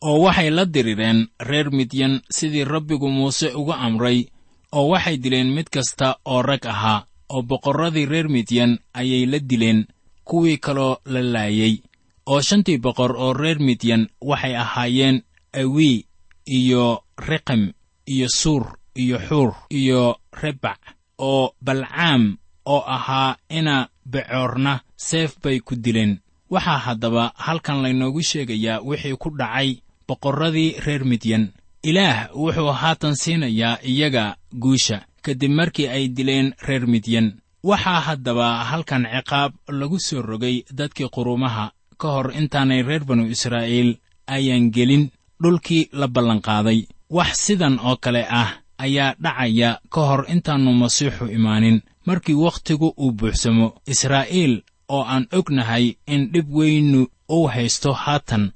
oo 0.00 0.20
waxay 0.24 0.50
la 0.50 0.64
dirireen 0.64 1.28
reer 1.48 1.70
midyan 1.70 2.20
sidii 2.30 2.64
rabbigu 2.64 3.08
muuse 3.10 3.48
uga 3.54 3.74
amray 3.86 4.28
oo 4.72 4.88
waxay 4.92 5.16
dileen 5.18 5.50
mid 5.54 5.68
kasta 5.70 6.16
oo 6.24 6.42
rag 6.42 6.66
ahaa 6.66 7.06
oo 7.28 7.42
boqorradii 7.42 8.06
reer 8.06 8.28
midyan 8.28 8.78
ayay 8.94 9.26
la 9.26 9.38
dileen 9.38 9.86
kuwii 10.24 10.58
kaloo 10.58 10.96
la 11.04 11.20
laayey 11.22 11.82
oo 12.26 12.40
shantii 12.40 12.78
boqor 12.78 13.16
oo 13.16 13.32
reer 13.32 13.58
midyan 13.60 14.08
waxay 14.20 14.54
ahaayeen 14.56 15.22
awii 15.52 16.06
iyo 16.46 17.02
reqem 17.28 17.72
iyo 18.06 18.28
suur 18.28 18.78
iyo 18.94 19.18
xuur 19.28 19.52
iyo 19.70 20.16
rebac 20.32 20.78
oo 21.18 21.54
balcaam 21.60 22.36
oo 22.66 22.82
ahaa 22.86 23.36
ina 23.48 23.88
becoorna 24.06 24.80
seef 24.96 25.36
bay 25.42 25.60
ku 25.60 25.74
dileen. 25.76 26.18
Waxaa 26.50 26.78
haddaba 26.78 27.32
halkan 27.36 27.82
laynoogu 27.82 28.22
sheegayaa 28.22 28.80
wixii 28.80 29.16
ku 29.16 29.30
dhacay 29.36 29.76
boqorradii 30.08 30.76
reer 30.86 31.04
midyan 31.04 31.44
ilaah 31.82 32.28
wuxuu 32.34 32.72
haatan 32.72 33.14
siinayaa 33.22 33.78
iyaga 33.90 34.36
guusha 34.62 34.98
kadib 35.22 35.50
markii 35.58 35.88
ay 35.88 36.08
dileen 36.16 36.54
reer 36.66 36.86
midyan 36.86 37.26
waxaa 37.62 38.00
haddaba 38.00 38.64
halkan 38.70 39.04
ciqaab 39.14 39.52
lagu 39.68 39.98
soo 40.00 40.22
rogay 40.22 40.56
dadkii 40.78 41.08
quruumaha 41.14 41.72
ka 42.00 42.08
hor 42.14 42.28
intaanay 42.40 42.82
reer 42.82 43.04
banu 43.04 43.24
israa'iil 43.34 43.90
ayaan 44.26 44.70
gelin 44.76 45.04
dhulkii 45.42 45.88
la 45.92 46.06
ballanqaaday 46.14 46.80
wax 47.10 47.30
sidan 47.46 47.78
oo 47.88 47.96
kale 48.04 48.22
ah 48.42 48.50
ayaa 48.78 49.14
dhacaya 49.22 49.70
ka 49.92 50.00
hor 50.08 50.22
intaannu 50.34 50.72
masiixu 50.72 51.26
imaanin. 51.38 51.82
Markii 52.06 52.34
wakhtigu 52.34 52.94
uu 52.96 53.12
buuxsamo 53.12 53.66
israa'iil 53.92 54.62
oo 54.88 55.02
aan 55.12 55.26
ognahay 55.38 55.84
in 56.06 56.30
dhib 56.32 56.48
weynu 56.58 57.06
uu 57.36 57.46
haysto 57.54 57.92
haatan 57.92 58.52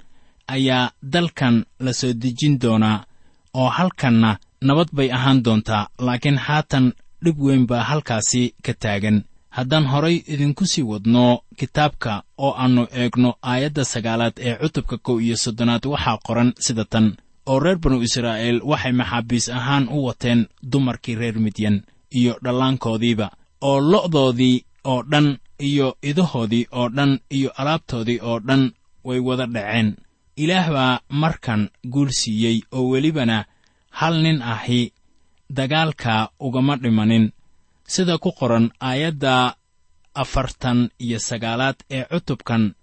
ayaa 0.47 0.91
dalkan 1.13 1.65
la 1.79 1.93
soo 1.93 2.13
dejin 2.13 2.59
doonaa 2.61 3.05
oo 3.53 3.69
halkanna 3.69 4.37
nabad 4.61 4.89
bay 4.93 5.09
ahaan 5.11 5.43
doontaa 5.45 5.87
laakiin 5.99 6.37
haatan 6.37 6.93
dhib 7.23 7.37
weyn 7.39 7.67
baa 7.67 7.83
halkaasi 7.83 8.55
ka 8.65 8.73
taagan. 8.73 9.23
Haddaan 9.49 9.85
horay 9.85 10.15
idinku 10.33 10.65
sii 10.65 10.81
wadno 10.91 11.39
kitaabka 11.59 12.23
oo 12.37 12.51
aannu 12.57 12.83
eegno 12.91 13.29
aayadda 13.41 13.83
sagaalaad 13.85 14.33
ee 14.47 14.55
cutubka 14.61 14.97
kow 14.97 15.17
iyo 15.21 15.37
soddonaad 15.37 15.85
waxaa 15.85 16.17
qoran 16.27 16.53
sida 16.65 16.85
tan. 16.85 17.15
Oo 17.45 17.59
reer 17.59 17.77
banu 17.77 18.01
israa'iil 18.07 18.61
waxay 18.71 18.91
maxaabiis 18.99 19.49
ahaan 19.49 19.85
u 19.95 20.05
wateen 20.07 20.47
dumarkii 20.71 21.15
reer 21.15 21.37
midyan 21.45 21.75
iyo 22.19 22.33
dhallaankoodiiba 22.43 23.27
oo 23.61 23.79
lo'doodii 23.91 24.55
oo 24.91 25.03
dhan 25.11 25.27
iyo 25.59 25.87
idahoodii 26.09 26.65
oo 26.71 26.89
dhan 26.89 27.19
iyo 27.37 27.49
alaabtoodii 27.59 28.19
oo 28.29 28.39
dhan 28.47 28.71
way 29.07 29.19
wada 29.27 29.45
dhaceen 29.55 29.95
ilaah 30.35 30.67
baa 30.75 30.99
markan 31.09 31.69
guul 31.93 32.09
siiyey 32.19 32.61
oo 32.71 32.89
welibana 32.91 33.45
hal 33.99 34.15
nin 34.23 34.41
ahi 34.41 34.93
dagaalka 35.49 36.29
ugama 36.39 36.75
dhimanin. 36.77 37.31
Sida 37.87 38.17
ku 38.17 38.31
qoran 38.31 38.71
aayadda 38.79 39.55
afartan 40.15 40.89
iyo 40.99 41.19
sagaalaad 41.19 41.75
ee 41.91 42.03
cutubkan 42.11 42.75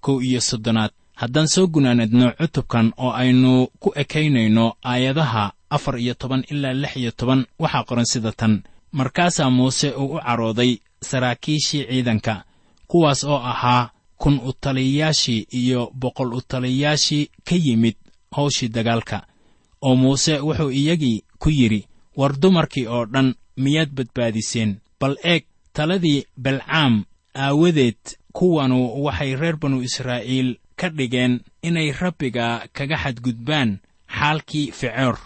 kow 0.00 0.20
iyo 0.22 0.40
soddonaad. 0.40 0.90
Haddaan 1.20 1.48
soo 1.48 1.66
gunaanadno 1.66 2.32
cutubkan 2.38 2.92
oo 2.96 3.10
aynu 3.12 3.66
ku 3.80 3.92
ekaynayno 3.96 4.76
aayadaha 4.84 5.52
afar 5.70 5.98
iyo 5.98 6.14
toban 6.14 6.44
ilaa 6.50 6.72
lix 6.82 6.96
iyo 6.96 7.10
toban 7.12 7.46
waxaa 7.58 7.84
qoran 7.88 8.06
sida 8.06 8.32
tan. 8.32 8.62
Markaasaa 8.92 9.50
muuse 9.50 9.90
uu 9.90 10.16
u 10.16 10.20
carooday 10.26 10.78
saraakiishii 11.02 11.84
ciidanka 11.90 12.44
kuwaas 12.88 13.24
oo 13.24 13.36
ahaa 13.52 13.90
kun 14.18 14.40
utaliyayaashii 14.50 15.46
iyo 15.60 15.90
boqol 16.00 16.34
utaliyayaashii 16.34 17.30
ka 17.44 17.54
yimid 17.64 17.96
hawshii 18.36 18.68
dagaalka 18.68 19.26
oo 19.82 19.94
muuse 19.96 20.34
wuxuu 20.40 20.70
iyagii 20.70 21.24
ku 21.38 21.50
yidhi 21.50 21.86
war 22.16 22.32
dumarkii 22.40 22.86
oo 22.86 23.04
dhan 23.06 23.34
miyaad 23.56 23.90
badbaadiseen? 23.96 24.70
Bal 25.00 25.16
eeg 25.24 25.44
taladii 25.72 26.24
balcaam 26.36 27.04
aawadeed 27.34 28.02
kuwanu 28.32 28.78
waxay 29.04 29.36
reer 29.36 29.56
banu 29.56 29.82
israa'iil 29.82 30.58
ka 30.76 30.88
dhigeen 30.90 31.40
inay 31.62 31.92
rabbiga 32.00 32.66
kaga 32.72 32.96
xadgudbaan 33.02 33.70
xaalkii 34.18 34.72
ficoor 34.78 35.18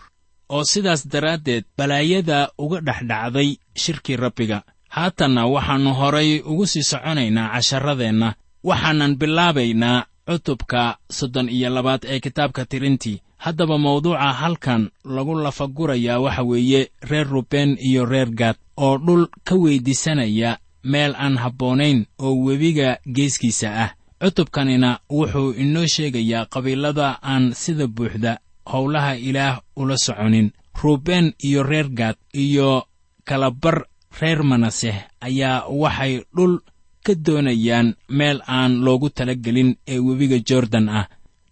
oo 0.49 0.65
sidaas 0.65 1.09
daraaddeed 1.13 1.65
balaayada 1.79 2.39
uga 2.59 2.81
dhexdhacday 2.87 3.51
shirkii 3.83 4.17
rabbiga. 4.17 4.63
Haatanna 4.89 5.47
waxaannu 5.47 5.93
horay 6.01 6.31
ugu 6.51 6.67
sii 6.67 6.83
soconaynaa 6.83 7.49
casharadeenna 7.53 8.35
waxaanan 8.65 9.17
bilaabaynaa 9.17 10.05
cutubka 10.27 10.97
soddon 11.11 11.49
iyo 11.49 11.69
labaad 11.71 12.03
ee 12.05 12.21
kitaabka 12.21 12.65
tirintii. 12.65 13.21
Haddaba 13.39 13.79
mawduuca 13.79 14.33
halkan 14.33 14.91
lagu 15.05 15.35
lafagurayaa 15.35 16.19
waxa 16.21 16.43
weeye 16.43 16.91
reer 17.11 17.27
rubeen 17.29 17.77
iyo 17.81 18.05
reer 18.07 18.31
gaad 18.31 18.57
oo 18.77 18.99
dhul 18.99 19.27
ka 19.45 19.55
weyddiisanaya 19.55 20.59
meel 20.85 21.15
aan 21.19 21.37
habboonayn 21.39 22.07
oo 22.19 22.35
webiga 22.45 22.99
geeskiisa 23.15 23.69
ah. 23.85 23.91
Cutubkanina 24.23 24.99
wuxuu 25.11 25.51
inoo 25.53 25.87
sheegayaa 25.87 26.47
qabiilada 26.47 27.19
aan 27.23 27.53
sida 27.55 27.87
buuxda 27.87 28.39
howlaha 28.73 29.17
ilaah 29.17 29.61
ula 29.77 29.97
soconin. 29.99 30.53
Ruubeen 30.83 31.35
iyo 31.45 31.63
reer 31.63 31.89
gaad 31.89 32.17
iyo 32.35 32.87
kalabar 33.25 33.85
reer 34.21 34.43
manaseh 34.45 34.97
ayaa 35.21 35.67
waxay 35.69 36.23
dhul 36.37 36.59
ka 37.05 37.13
doonayaan 37.27 37.89
meel 38.09 38.39
aan 38.47 38.73
loogu 38.85 39.09
talagelin 39.11 39.71
ee 39.93 39.99
webiga 40.07 40.39
jordan 40.49 40.89
ah. 40.89 41.07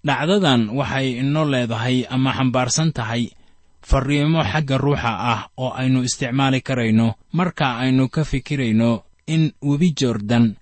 Dhacdadan 0.06 0.62
waxay 0.78 1.08
inoo 1.20 1.44
leedahay 1.52 2.06
ama 2.14 2.30
xambaarsan 2.32 2.92
tahay 2.96 3.22
farriimo 3.88 4.40
xagga 4.52 4.76
ruuxa 4.78 5.12
ah 5.32 5.40
oo 5.56 5.70
aynu 5.80 6.02
isticmaali 6.08 6.60
karayno. 6.60 7.14
Marka 7.32 7.66
aynu 7.82 8.08
ka 8.08 8.24
fikirayno 8.24 9.02
in 9.26 9.52
webi 9.62 9.88
jordan 10.00 10.56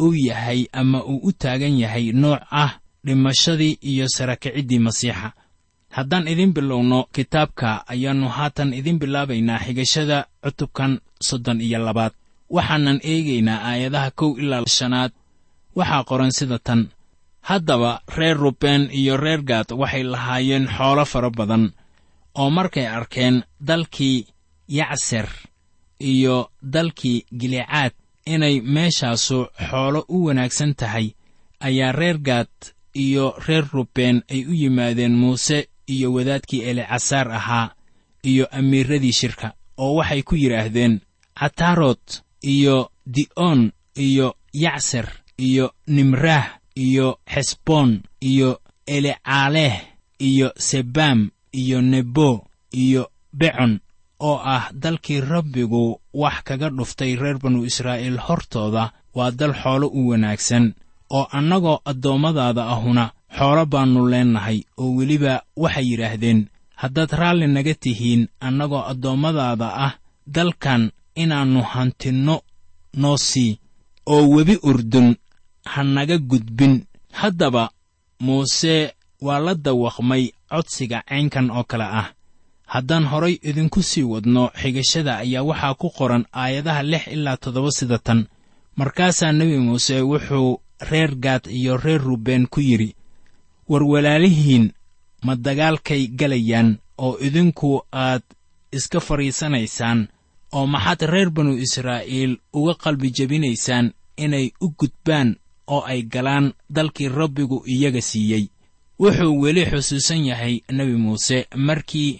uu 0.00 0.14
yahay 0.28 0.60
ama 0.72 0.98
uu 1.04 1.20
u 1.28 1.32
taagan 1.32 1.78
yahay 1.82 2.12
nooc 2.12 2.40
ah 2.50 2.72
dhimashadii 3.06 3.78
iyo 3.90 4.06
sarakiciddii 4.08 4.78
masiixa. 4.78 5.32
Haddaan 5.96 6.28
idin 6.28 6.52
bilowno 6.52 6.98
kitaabka 7.14 7.68
ayaannu 7.88 8.28
haatan 8.28 8.74
idin 8.74 8.98
bilaabaynaa 8.98 9.58
xigashada 9.64 10.26
cutubkan 10.44 11.00
soddon 11.28 11.60
iyo 11.60 11.78
labaad 11.78 12.12
waxaanan 12.50 13.00
eegaynaa 13.02 13.60
aayadaha 13.70 14.10
kow 14.10 14.38
ilaa 14.38 14.62
shanaad. 14.78 15.12
Waxaa 15.76 16.04
qoran 16.04 16.32
sida 16.32 16.58
tan 16.58 16.88
haddaba 17.48 18.00
reer 18.16 18.36
rubeen 18.36 18.88
iyo 18.92 19.16
reer 19.16 19.42
gaad 19.42 19.68
waxay 19.80 20.02
lahaayeen 20.02 20.66
xoolo 20.76 21.04
fara 21.04 21.30
badan 21.30 21.72
oo 22.34 22.50
markay 22.50 22.86
arkeen 22.86 23.44
dalkii 23.68 24.26
yacser 24.68 25.28
iyo 26.00 26.50
dalkii 26.72 27.26
gilicaad 27.38 27.92
inay 28.26 28.60
meeshaasu 28.60 29.46
xoolo 29.70 30.04
u 30.08 30.24
wanaagsan 30.26 30.74
tahay 30.74 31.06
ayaa 31.60 31.92
reer 31.92 32.18
gaad 32.18 32.52
iyo 32.94 33.34
reer 33.46 33.64
rubeen 33.72 34.22
ay 34.30 34.44
u 34.50 34.52
yimaadeen 34.52 35.14
muuse 35.14 35.68
iyo 35.88 36.12
wadaadkii 36.12 36.62
elicasaar 36.62 37.30
ahaa 37.32 37.70
iyo 38.24 38.46
amiiradii 38.58 39.12
shirka 39.12 39.52
oo 39.76 39.94
waxay 39.94 40.22
ku 40.22 40.34
yidhaahdeen 40.36 41.00
cataarot 41.40 42.22
iyo 42.42 42.90
di'oon 43.06 43.72
iyo 43.96 44.34
yacser 44.52 45.08
iyo 45.38 45.72
nimraah 45.86 46.46
iyo 46.76 47.18
xesboon 47.32 48.02
iyo 48.20 48.60
elicaaleh 48.86 49.74
iyo 50.20 50.52
sebaam 50.56 51.30
iyo 51.52 51.80
nebo 51.82 52.46
iyo 52.72 53.10
becon 53.32 53.80
oo 54.20 54.40
ah 54.44 54.70
dalkii 54.72 55.20
rabbigu 55.20 56.00
wax 56.14 56.36
kaga 56.44 56.68
dhuftay 56.70 57.16
reer 57.16 57.38
banu 57.38 57.64
israa'iil 57.64 58.18
hortooda 58.18 58.92
waa 59.14 59.30
dal 59.30 59.54
xoolo 59.62 59.86
u 59.92 60.08
wanaagsan 60.08 60.74
oo 61.10 61.26
annagoo 61.38 61.80
addoommadaada 61.84 62.62
ahuna 62.74 63.12
xoolo 63.38 63.66
baannu 63.66 64.08
leennahay 64.12 64.58
oo 64.80 64.96
weliba 64.96 65.42
waxay 65.56 65.86
yidhaahdeen 65.90 66.48
haddaad 66.80 67.10
raalli 67.20 67.46
naga 67.48 67.74
tihiin 67.74 68.28
annagoo 68.40 68.82
addoommadaada 68.92 69.68
ah 69.86 69.92
dalkan 70.36 70.82
inaannu 71.22 71.62
hantinno 71.72 72.36
noo 73.00 73.16
sii 73.28 73.58
oo 74.06 74.28
webi 74.34 74.56
urdun 74.62 75.08
ha 75.64 75.82
naga 75.84 76.18
gudbin. 76.18 76.74
Haddaba 77.12 77.70
muuse 78.20 78.92
waa 79.26 79.38
la 79.46 79.54
dawaqmay 79.54 80.24
codsiga 80.50 80.98
caynkan 81.08 81.50
oo 81.50 81.64
kale 81.64 81.84
ah. 81.84 82.08
Haddaan 82.66 83.04
horay 83.10 83.38
idinku 83.42 83.82
sii 83.82 84.02
wadno 84.12 84.50
xigashada 84.60 85.12
ayaa 85.24 85.42
waxaa 85.48 85.74
ku 85.74 85.88
qoran 85.96 86.24
aayadaha 86.32 86.82
lix 86.82 87.04
ilaa 87.06 87.36
toddoba 87.36 87.70
sida 87.70 87.98
tan. 87.98 88.20
Markaasaa 88.76 89.32
nebi 89.32 89.58
muuse 89.58 90.00
wuxuu 90.00 90.60
reer 90.90 91.14
gaad 91.24 91.46
iyo 91.58 91.76
reer 91.76 92.00
rubeen 92.02 92.46
ku 92.46 92.60
yidhi 92.60 92.94
war 93.68 93.82
walaalihiin 93.82 94.72
ma 95.24 95.36
dagaalkay 95.36 96.06
galayaan 96.18 96.78
oo 96.98 97.18
idinku 97.26 97.82
aad 97.92 98.22
iska 98.72 99.00
fadhiisanaysaan 99.00 100.08
oo 100.56 100.66
maxaad 100.74 101.00
reer 101.12 101.30
banu 101.36 101.52
israa'iil 101.66 102.32
uga 102.58 102.74
qalbi 102.82 103.08
jebinaysaan 103.16 103.86
inay 104.24 104.46
u 104.64 104.66
gudbaan 104.78 105.28
oo 105.74 105.82
ay 105.92 106.00
galaan 106.14 106.46
dalkii 106.76 107.08
rabbigu 107.18 107.58
iyaga 107.74 108.00
siiyey. 108.10 108.44
Wuxuu 109.00 109.40
weli 109.42 109.62
xusuusan 109.70 110.20
yahay 110.30 110.54
nebi 110.76 110.96
muuse 111.04 111.38
markii 111.66 112.12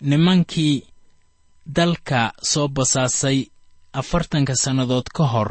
nimankii 0.00 0.82
dalka 1.76 2.32
soo 2.50 2.68
basaasay 2.68 3.38
afartanka 3.92 4.54
sannadood 4.62 5.06
ka 5.16 5.24
hor 5.32 5.50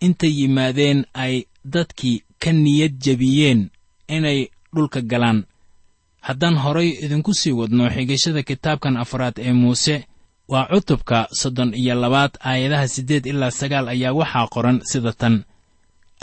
intay 0.00 0.32
yimaadeen 0.40 1.00
ay 1.14 1.34
dadkii 1.64 2.22
ka 2.42 2.52
niyad 2.52 2.94
jebiyeen 3.04 3.70
inay 4.08 4.40
dhulka 4.74 5.00
galaan. 5.00 5.44
Haddaan 6.20 6.56
horay 6.62 6.88
idinku 7.04 7.32
sii 7.34 7.52
wadno 7.58 7.84
xigashada 7.94 8.42
kitaabkan 8.42 8.96
afraad 8.96 9.36
ee 9.38 9.52
muuse 9.52 10.04
waa 10.52 10.66
cutubka 10.70 11.18
soddon 11.40 11.70
iyo 11.74 11.94
labaad 12.02 12.32
aayadaha 12.50 12.88
siddeed 12.94 13.24
ilaa 13.26 13.50
sagaal 13.60 13.86
ayaa 13.94 14.12
waxaa 14.20 14.46
qoran 14.54 14.78
sida 14.90 15.12
tan. 15.20 15.34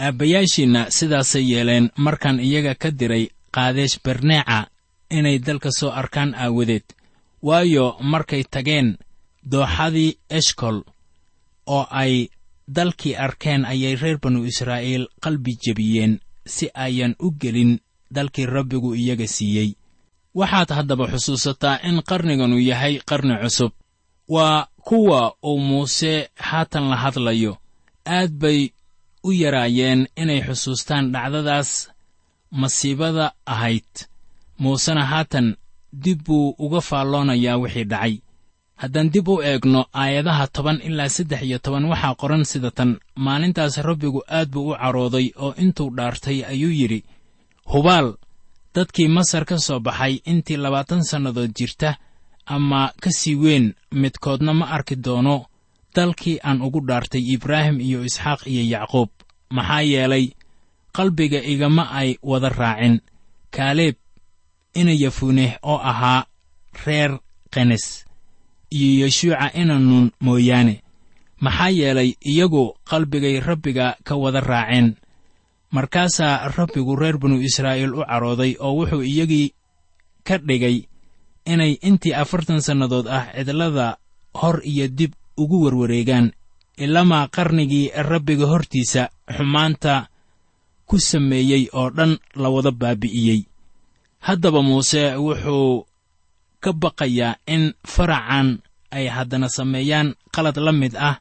Aabbayaashiinna 0.06 0.82
sidaasay 0.98 1.46
yeeleen 1.52 1.86
markaan 2.06 2.40
iyaga 2.48 2.74
ka 2.82 2.90
diray 3.00 3.26
qaadeesh 3.56 3.96
berneeca 4.06 4.60
inay 5.18 5.38
dalka 5.40 5.70
soo 5.80 5.92
arkaan 6.02 6.32
aawadeed. 6.36 6.84
Waayo 7.48 7.86
markay 8.12 8.44
tageen 8.54 8.98
dooxadii 9.52 10.18
eshkol 10.30 10.78
oo 11.76 11.86
ay 12.02 12.14
dalkii 12.76 13.16
arkeen 13.26 13.66
ayay 13.66 13.96
reer 13.96 14.18
banu 14.24 14.40
israa'iil 14.52 15.08
qalbi 15.24 15.54
jebiyeen 15.64 16.14
si 16.46 16.66
ayan 16.86 17.16
u 17.20 17.32
gelin 17.42 17.80
dalkii 18.16 18.46
rabbigu 18.46 18.90
iyaga 18.96 19.28
siiyey. 19.28 19.70
Waxaad 20.36 20.70
haddaba 20.78 21.06
xusuusataa 21.14 21.80
in 21.88 22.04
qarniganu 22.10 22.58
yahay 22.60 23.00
qarni 23.10 23.36
cusub 23.44 23.72
waa 24.28 24.68
kuwa 24.88 25.34
uu 25.44 25.60
muuse 25.60 26.30
haatan 26.36 26.90
la 26.90 26.96
hadlayo. 27.04 27.58
Aad 28.06 28.32
bay 28.42 28.70
u 29.24 29.32
yaraayeen 29.32 30.08
inay 30.22 30.42
xusuustaan 30.48 31.12
dhacdadaas 31.14 31.90
masiibada 32.52 33.32
ahayd. 33.46 33.90
Muusena 34.60 35.06
haatan 35.06 35.56
dib 36.04 36.24
buu 36.26 36.56
uga 36.58 36.82
faalloonayaa 36.82 37.58
wixii 37.58 37.84
dhacay. 37.92 38.16
Haddaan 38.82 39.10
dib 39.14 39.28
u 39.28 39.42
eegno 39.42 39.86
aayadaha 39.94 40.48
toban 40.48 40.82
ilaa 40.88 41.10
saddex 41.10 41.42
iyo 41.44 41.60
toban 41.60 41.86
waxaa 41.92 42.16
qoran 42.22 42.44
sida 42.46 42.72
tan 42.72 43.00
maalintaas 43.16 43.78
rabbigu 43.78 44.22
aad 44.38 44.50
buu 44.54 44.70
u 44.72 44.76
carooday 44.82 45.28
oo 45.36 45.54
intuu 45.64 45.90
dhaartay 45.98 46.46
ayuu 46.46 46.72
yidhi 46.80 47.00
hubaal 47.74 48.08
dadkii 48.76 49.08
masar 49.08 49.46
ka 49.50 49.58
soo 49.58 49.80
baxay 49.80 50.14
intii 50.32 50.58
labaatan 50.58 51.04
sannadood 51.10 51.52
jirta 51.58 51.98
ama 52.48 52.92
ka 53.02 53.12
sii 53.12 53.36
weyn 53.44 53.66
midkoodna 54.02 54.54
ma 54.60 54.66
arki 54.76 54.96
doono 55.06 55.36
dalkii 55.96 56.40
aan 56.48 56.62
ugu 56.62 56.80
dhaartay 56.88 57.24
ibraahim 57.34 57.78
iyo 57.82 58.00
isxaaq 58.10 58.42
iyo 58.52 58.64
yacquub. 58.74 59.10
Maxaa 59.56 59.82
yeelay 59.92 60.26
qalbiga 60.96 61.40
igama 61.54 61.84
ay 62.00 62.10
wada 62.30 62.50
raacin. 62.50 62.96
Kaaleeb 63.56 63.96
ina 64.80 64.92
yafuneh 65.04 65.52
oo 65.64 65.80
ahaa 65.92 66.26
reer 66.86 67.12
kenes 67.54 68.06
iyo 68.72 69.06
yeshuuca 69.06 69.52
ina 69.62 69.80
nuun 69.80 70.12
mooyaane. 70.20 70.76
Maxaa 71.44 71.70
yeelay 71.80 72.10
iyagu 72.32 72.64
qalbigay 72.90 73.40
rabbiga 73.40 73.98
ka 74.04 74.14
wada 74.16 74.42
raaceen 74.42 74.96
markaasaa 75.72 76.48
rabbigu 76.58 76.96
reer 76.96 77.18
banu 77.18 77.42
israa'iil 77.42 77.94
u 77.94 78.04
carooday 78.10 78.56
oo 78.60 78.74
wuxuu 78.78 79.04
iyagii 79.04 79.54
ka 80.24 80.38
dhigay 80.38 80.78
inay 81.54 81.74
intii 81.88 82.14
afartan 82.14 82.62
sannadood 82.62 83.08
ah 83.08 83.26
cidlada 83.36 83.98
hor 84.40 84.62
iyo 84.72 84.88
dib 84.88 85.12
ugu 85.38 85.58
warwareegaan 85.64 86.32
ilamaa 86.78 87.28
qarnigii 87.36 87.92
rabbiga 88.10 88.46
hortiisa 88.46 89.10
xumaanta 89.36 90.08
ku 90.88 90.96
sameeyey 91.00 91.64
oo 91.74 91.90
dhan 91.98 92.18
la 92.42 92.50
wada 92.50 92.72
baabi'iyey. 92.72 93.42
Haddaba 94.20 94.62
muuse 94.62 95.16
wuxuu 95.26 95.86
ka 96.64 96.72
baqayaa 96.74 97.36
in 97.54 97.74
faracan 97.94 98.48
ay 98.92 99.06
haddana 99.16 99.50
sameeyaan 99.58 100.16
qalad 100.36 100.58
la 100.66 100.72
mid 100.72 100.94
ah 100.96 101.20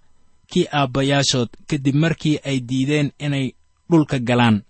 kii 0.51 0.67
aabbayaashood 0.79 1.49
kadib 1.69 1.95
markii 2.05 2.37
ay 2.49 2.61
diideen 2.69 3.09
inay 3.19 3.47
dhulka 3.91 4.19
galaan. 4.29 4.62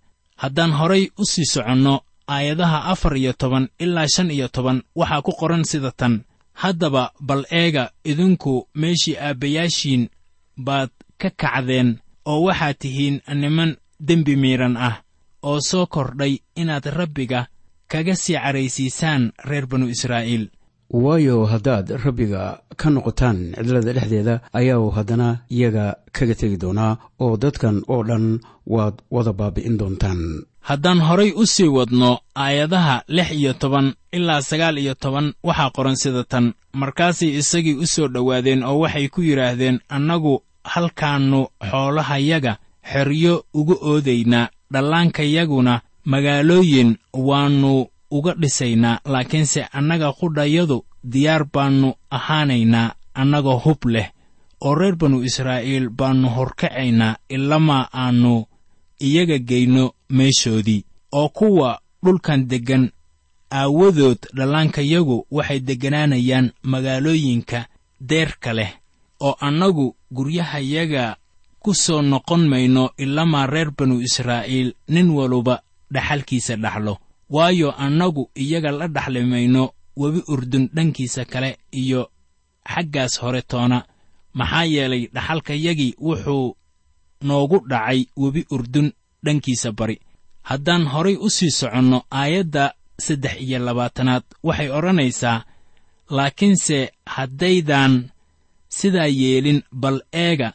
Haddaan 0.42 0.72
horay 0.78 1.04
u 1.18 1.24
sii 1.24 1.44
soconno 1.52 1.94
aayadaha 2.28 2.78
afar 2.92 3.16
iyo 3.16 3.32
toban 3.32 3.68
ilaa 3.78 4.08
shan 4.14 4.30
iyo 4.30 4.48
toban 4.48 4.82
waxaa 4.96 5.22
ku 5.22 5.32
qoran 5.40 5.64
sida 5.64 5.90
tan. 5.96 6.14
Haddaba 6.62 7.12
bal 7.20 7.44
eega 7.50 7.90
idinku 8.04 8.68
meeshii 8.74 9.16
aabbayaashiin 9.16 10.08
baad 10.66 10.90
ka 11.20 11.30
kacdeen 11.30 11.98
oo 12.24 12.42
waxaad 12.48 12.76
tihiin 12.78 13.16
niman 13.40 13.76
dembi 14.00 14.36
miidhan 14.36 14.76
ah 14.76 14.96
oo 15.42 15.60
soo 15.60 15.86
kordhay 15.86 16.34
inaad 16.56 16.84
rabbiga 16.98 17.46
kaga 17.92 18.14
sii 18.16 18.38
caraysiisaan 18.40 19.32
reer 19.48 19.66
banu 19.66 19.86
israa'iil. 19.88 20.44
Waayo 20.90 21.44
haddaad 21.52 21.86
rabbiga 22.04 22.62
ka 22.76 22.90
noqotaan 22.90 23.38
cidlada 23.56 23.92
dhexdeeda 23.92 24.34
ayaau 24.58 24.90
haddana 24.96 25.28
iyaga 25.50 25.84
kaga 26.16 26.34
tegi 26.40 26.56
doonaa 26.62 26.92
oo 27.24 27.36
dadkan 27.36 27.82
oo 27.92 28.02
dhan 28.08 28.40
waad 28.66 28.94
wada 29.10 29.32
baabi'in 29.32 29.76
doontaan 29.80 30.20
haddaan 30.68 31.00
horay 31.08 31.30
u 31.36 31.46
sii 31.46 31.68
wadno 31.76 32.10
aayadaha 32.44 33.02
lix 33.16 33.28
iyo 33.40 33.52
toban 33.52 33.94
ilaa 34.16 34.42
sagaal 34.42 34.78
iyo 34.78 34.94
toban 34.94 35.26
waxaa 35.46 35.70
qoran 35.76 35.96
sida 36.02 36.24
tan. 36.24 36.46
Markaasay 36.80 37.30
isagii 37.40 37.74
u 37.82 37.86
soo 37.86 38.08
dhowaadeen 38.14 38.62
oo 38.64 38.78
waxay 38.82 39.08
ku 39.08 39.20
yidhaahdeen 39.28 39.80
annagu 39.96 40.34
halkaannu 40.72 41.40
xoolahayaga 41.70 42.52
xeryo 42.92 43.34
uga 43.54 43.74
oodaynaa 43.90 44.48
dhallaankayaguna 44.72 45.74
magaalooyin 46.12 46.90
waannu 47.28 47.86
uga 48.10 48.32
dhisaynaa 48.40 49.00
laakiinse 49.12 49.60
annaga 49.78 50.12
qudhayadu 50.20 50.78
diyaar 51.12 51.44
baannu 51.54 51.88
ahaanaynaa 52.16 52.94
annagoo 53.20 53.58
hub 53.64 53.80
leh 53.94 54.08
oo 54.66 54.74
reer 54.74 54.96
banu 55.00 55.22
israa'iil 55.28 55.88
baannu 55.98 56.28
horkacaynaa 56.36 57.16
ilamaa 57.36 57.88
aannu 58.02 58.34
iyaga 59.00 59.38
geyno 59.38 59.92
meeshoodii 60.10 60.84
oo 61.12 61.28
kuwa 61.28 61.80
dhulkan 62.04 62.46
deggan. 62.48 62.90
Aawadood 63.50 64.18
dhallaankayagu 64.34 65.26
waxay 65.30 65.60
degganaanayaan 65.60 66.50
magaalooyinka 66.62 67.66
deerka 68.00 68.52
leh 68.52 68.72
oo 69.20 69.36
annagu 69.40 69.94
guryahayaga 70.10 71.16
ku 71.62 71.74
soo 71.74 72.02
noqon 72.02 72.48
mayno 72.48 72.90
ilamaa 72.98 73.46
reer 73.46 73.70
banu 73.70 74.00
israa'iil 74.00 74.74
nin 74.88 75.10
waluba 75.10 75.62
dhaxalkiisa 75.92 76.56
dhaxlo. 76.56 76.98
Waayo 77.30 77.70
annagu 77.78 78.30
iyaga 78.34 78.70
la 78.70 78.88
dhaxli 78.88 79.22
mayno 79.24 79.70
webi 79.96 80.22
urdun 80.28 80.68
dhankiisa 80.74 81.24
kale 81.24 81.58
iyo 81.72 82.10
xaggaas 82.72 83.20
hore 83.22 83.42
toona. 83.42 83.86
Maxaa 84.34 84.64
yeelay 84.64 85.06
dhaxalkayagii 85.14 85.94
wuxuu 86.00 86.56
noogu 87.28 87.58
dhacay 87.70 88.00
webi 88.22 88.42
urdun 88.54 88.88
dhankiisa 89.24 89.72
bari. 89.78 89.96
Haddaan 90.48 90.84
horay 90.92 91.16
u 91.26 91.28
sii 91.36 91.50
soconno 91.58 91.98
aayadda 92.20 92.64
saddex 93.06 93.34
iyo 93.40 93.58
labaatanaad 93.66 94.22
waxay 94.46 94.68
odhanaysaa 94.78 95.44
laakiinse 96.16 96.78
haddaydaan 97.06 97.94
sidaa 98.78 99.06
yeelin 99.20 99.60
bal 99.82 99.98
eega 100.12 100.48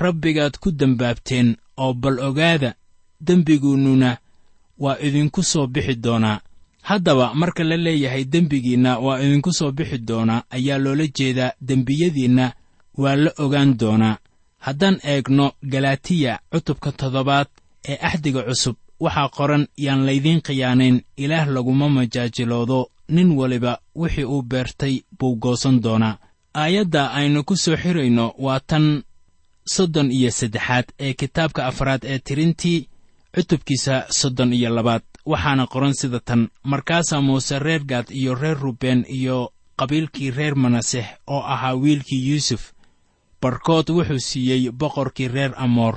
rabbigaad 0.00 0.54
ku 0.62 0.68
dembaabteen 0.80 1.48
oo 1.76 1.92
bal 1.94 2.18
ogaada 2.28 2.70
dembiguunnuna 3.26 4.10
waa 4.78 4.98
idinku 5.06 5.42
soo 5.42 5.66
bixi 5.66 5.94
doonaa. 6.04 6.40
Haddaba 6.82 7.34
marka 7.34 7.64
la 7.64 7.76
leeyahay 7.76 8.24
dembigiinna 8.32 8.98
waa 9.04 9.20
idinku 9.24 9.52
soo 9.58 9.70
bixi 9.72 9.98
doonaa 10.08 10.42
ayaa 10.50 10.78
loola 10.84 11.06
jeedaa 11.16 11.52
dembiyadiinna 11.68 12.52
waa 13.02 13.16
la 13.16 13.30
ogaan 13.44 13.70
doonaa 13.80 14.16
haddaan 14.66 14.96
eegno 15.12 15.46
galatiya 15.72 16.32
cutubka 16.52 16.90
toddobaad 17.00 17.48
ee 17.90 17.98
axdiga 18.08 18.42
cusub 18.48 18.76
waxaa 19.04 19.28
qoran 19.36 19.64
yaan 19.84 20.06
laydiin 20.08 20.40
khiyaanayn 20.46 20.96
ilaah 21.24 21.46
laguma 21.54 21.88
majaajiloodo 21.96 22.78
nin 23.14 23.28
waliba 23.38 23.72
wixii 24.00 24.24
uu 24.24 24.42
beertay 24.50 24.94
buu 25.18 25.36
goosan 25.42 25.76
doonaa. 25.84 26.18
Aayadda 26.62 27.02
aynu 27.18 27.44
ku 27.48 27.54
soo 27.56 27.76
xirayno 27.82 28.24
waa 28.44 28.60
tan 28.70 28.86
soddon 29.74 30.08
iyo 30.18 30.30
saddexaad 30.30 30.86
ee 31.04 31.12
kitaabka 31.20 31.66
afraad 31.70 32.02
ee 32.04 32.18
tirintii 32.26 32.88
cutubkiisa 33.34 33.94
soddon 34.18 34.52
iyo 34.52 34.70
labaad 34.76 35.02
waxaana 35.26 35.66
qoran 35.72 35.94
sida 36.00 36.20
tan 36.28 36.48
markaasaa 36.64 37.20
muuse 37.26 37.58
reer 37.58 37.82
gaad 37.90 38.06
iyo 38.10 38.34
reer 38.34 38.58
rubeen 38.64 39.04
iyo 39.18 39.52
qabiilkii 39.78 40.30
reer 40.30 40.54
manasex 40.56 41.06
oo 41.26 41.42
ahaa 41.54 41.74
wiilkii 41.82 42.28
yuusuf 42.28 42.62
barkood 43.46 43.86
wuxuu 43.96 44.18
siiyey 44.28 44.70
boqorkii 44.80 45.28
reer 45.34 45.52
amoor 45.64 45.96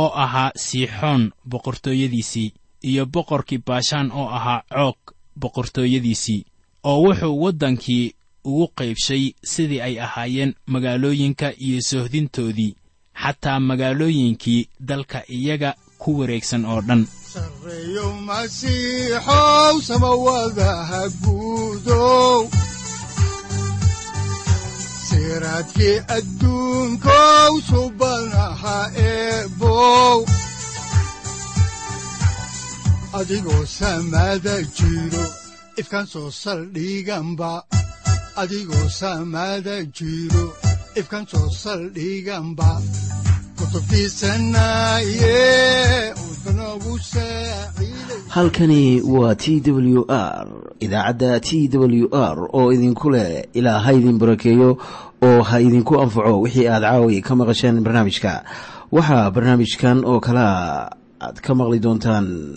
oo 0.00 0.10
ahaa 0.24 0.50
siixoon 0.64 1.22
boqortooyadiisii 1.50 2.54
iyo 2.88 3.06
boqorkii 3.14 3.62
baashaan 3.66 4.08
oo 4.20 4.28
ahaa 4.38 4.62
coog 4.74 4.98
boqortooyadiisii 5.40 6.44
oo 6.90 6.98
wuxuu 7.04 7.40
waddankii 7.44 8.14
ugu 8.50 8.66
qaybshay 8.78 9.24
sidii 9.52 9.80
ay 9.86 9.94
ahaayeen 10.06 10.54
magaalooyinka 10.72 11.48
iyo 11.66 11.80
sohdintoodii 11.90 12.76
xataa 13.22 13.60
magaalooyinkii 13.68 14.68
dalka 14.88 15.18
iyaga 15.38 15.70
ku 15.98 16.18
wareegsan 16.18 16.64
oo 16.72 16.80
dhan. 16.88 17.02
Sarreeyow 17.34 18.12
masiixow 18.28 19.74
samawadaha 19.88 21.00
guudow 21.24 22.48
siraadkii 25.18 25.96
adduunkow 26.16 27.52
subanaha 27.70 28.78
eebow 29.10 30.18
adigoo 33.18 33.64
samada 33.78 34.54
jiro 34.76 35.24
ifkan 35.80 36.06
soo 36.12 36.30
saldhiganba 36.42 37.52
adigoo 38.42 38.88
samada 39.00 39.76
jiro 39.98 40.44
ifkan 41.00 41.24
soo 41.32 41.48
saldhiganba 41.62 42.70
halkani 48.28 49.00
waa 49.02 49.34
t 49.34 49.60
w 49.70 50.04
r 50.08 50.46
idaacadda 50.80 51.40
t 51.40 51.68
w 51.72 52.08
r 52.12 52.48
oo 52.52 52.72
idinku 52.72 53.10
leh 53.10 53.44
ilaa 53.54 53.78
ha 53.78 53.92
idin 53.92 54.18
barakeeyo 54.18 54.78
oo 55.22 55.42
ha 55.42 55.60
idinku 55.60 56.00
anfaco 56.00 56.40
wixii 56.40 56.68
aad 56.68 56.82
caawi 56.82 57.20
ka 57.22 57.34
maqasheen 57.36 57.80
barnaamijka. 57.80 58.44
Waxaa 58.92 59.30
barnaamijkan 59.30 60.04
oo 60.04 60.20
kalea 60.20 60.90
aad 61.20 61.40
ka 61.40 61.54
maqli 61.54 61.78
doontaan 61.78 62.56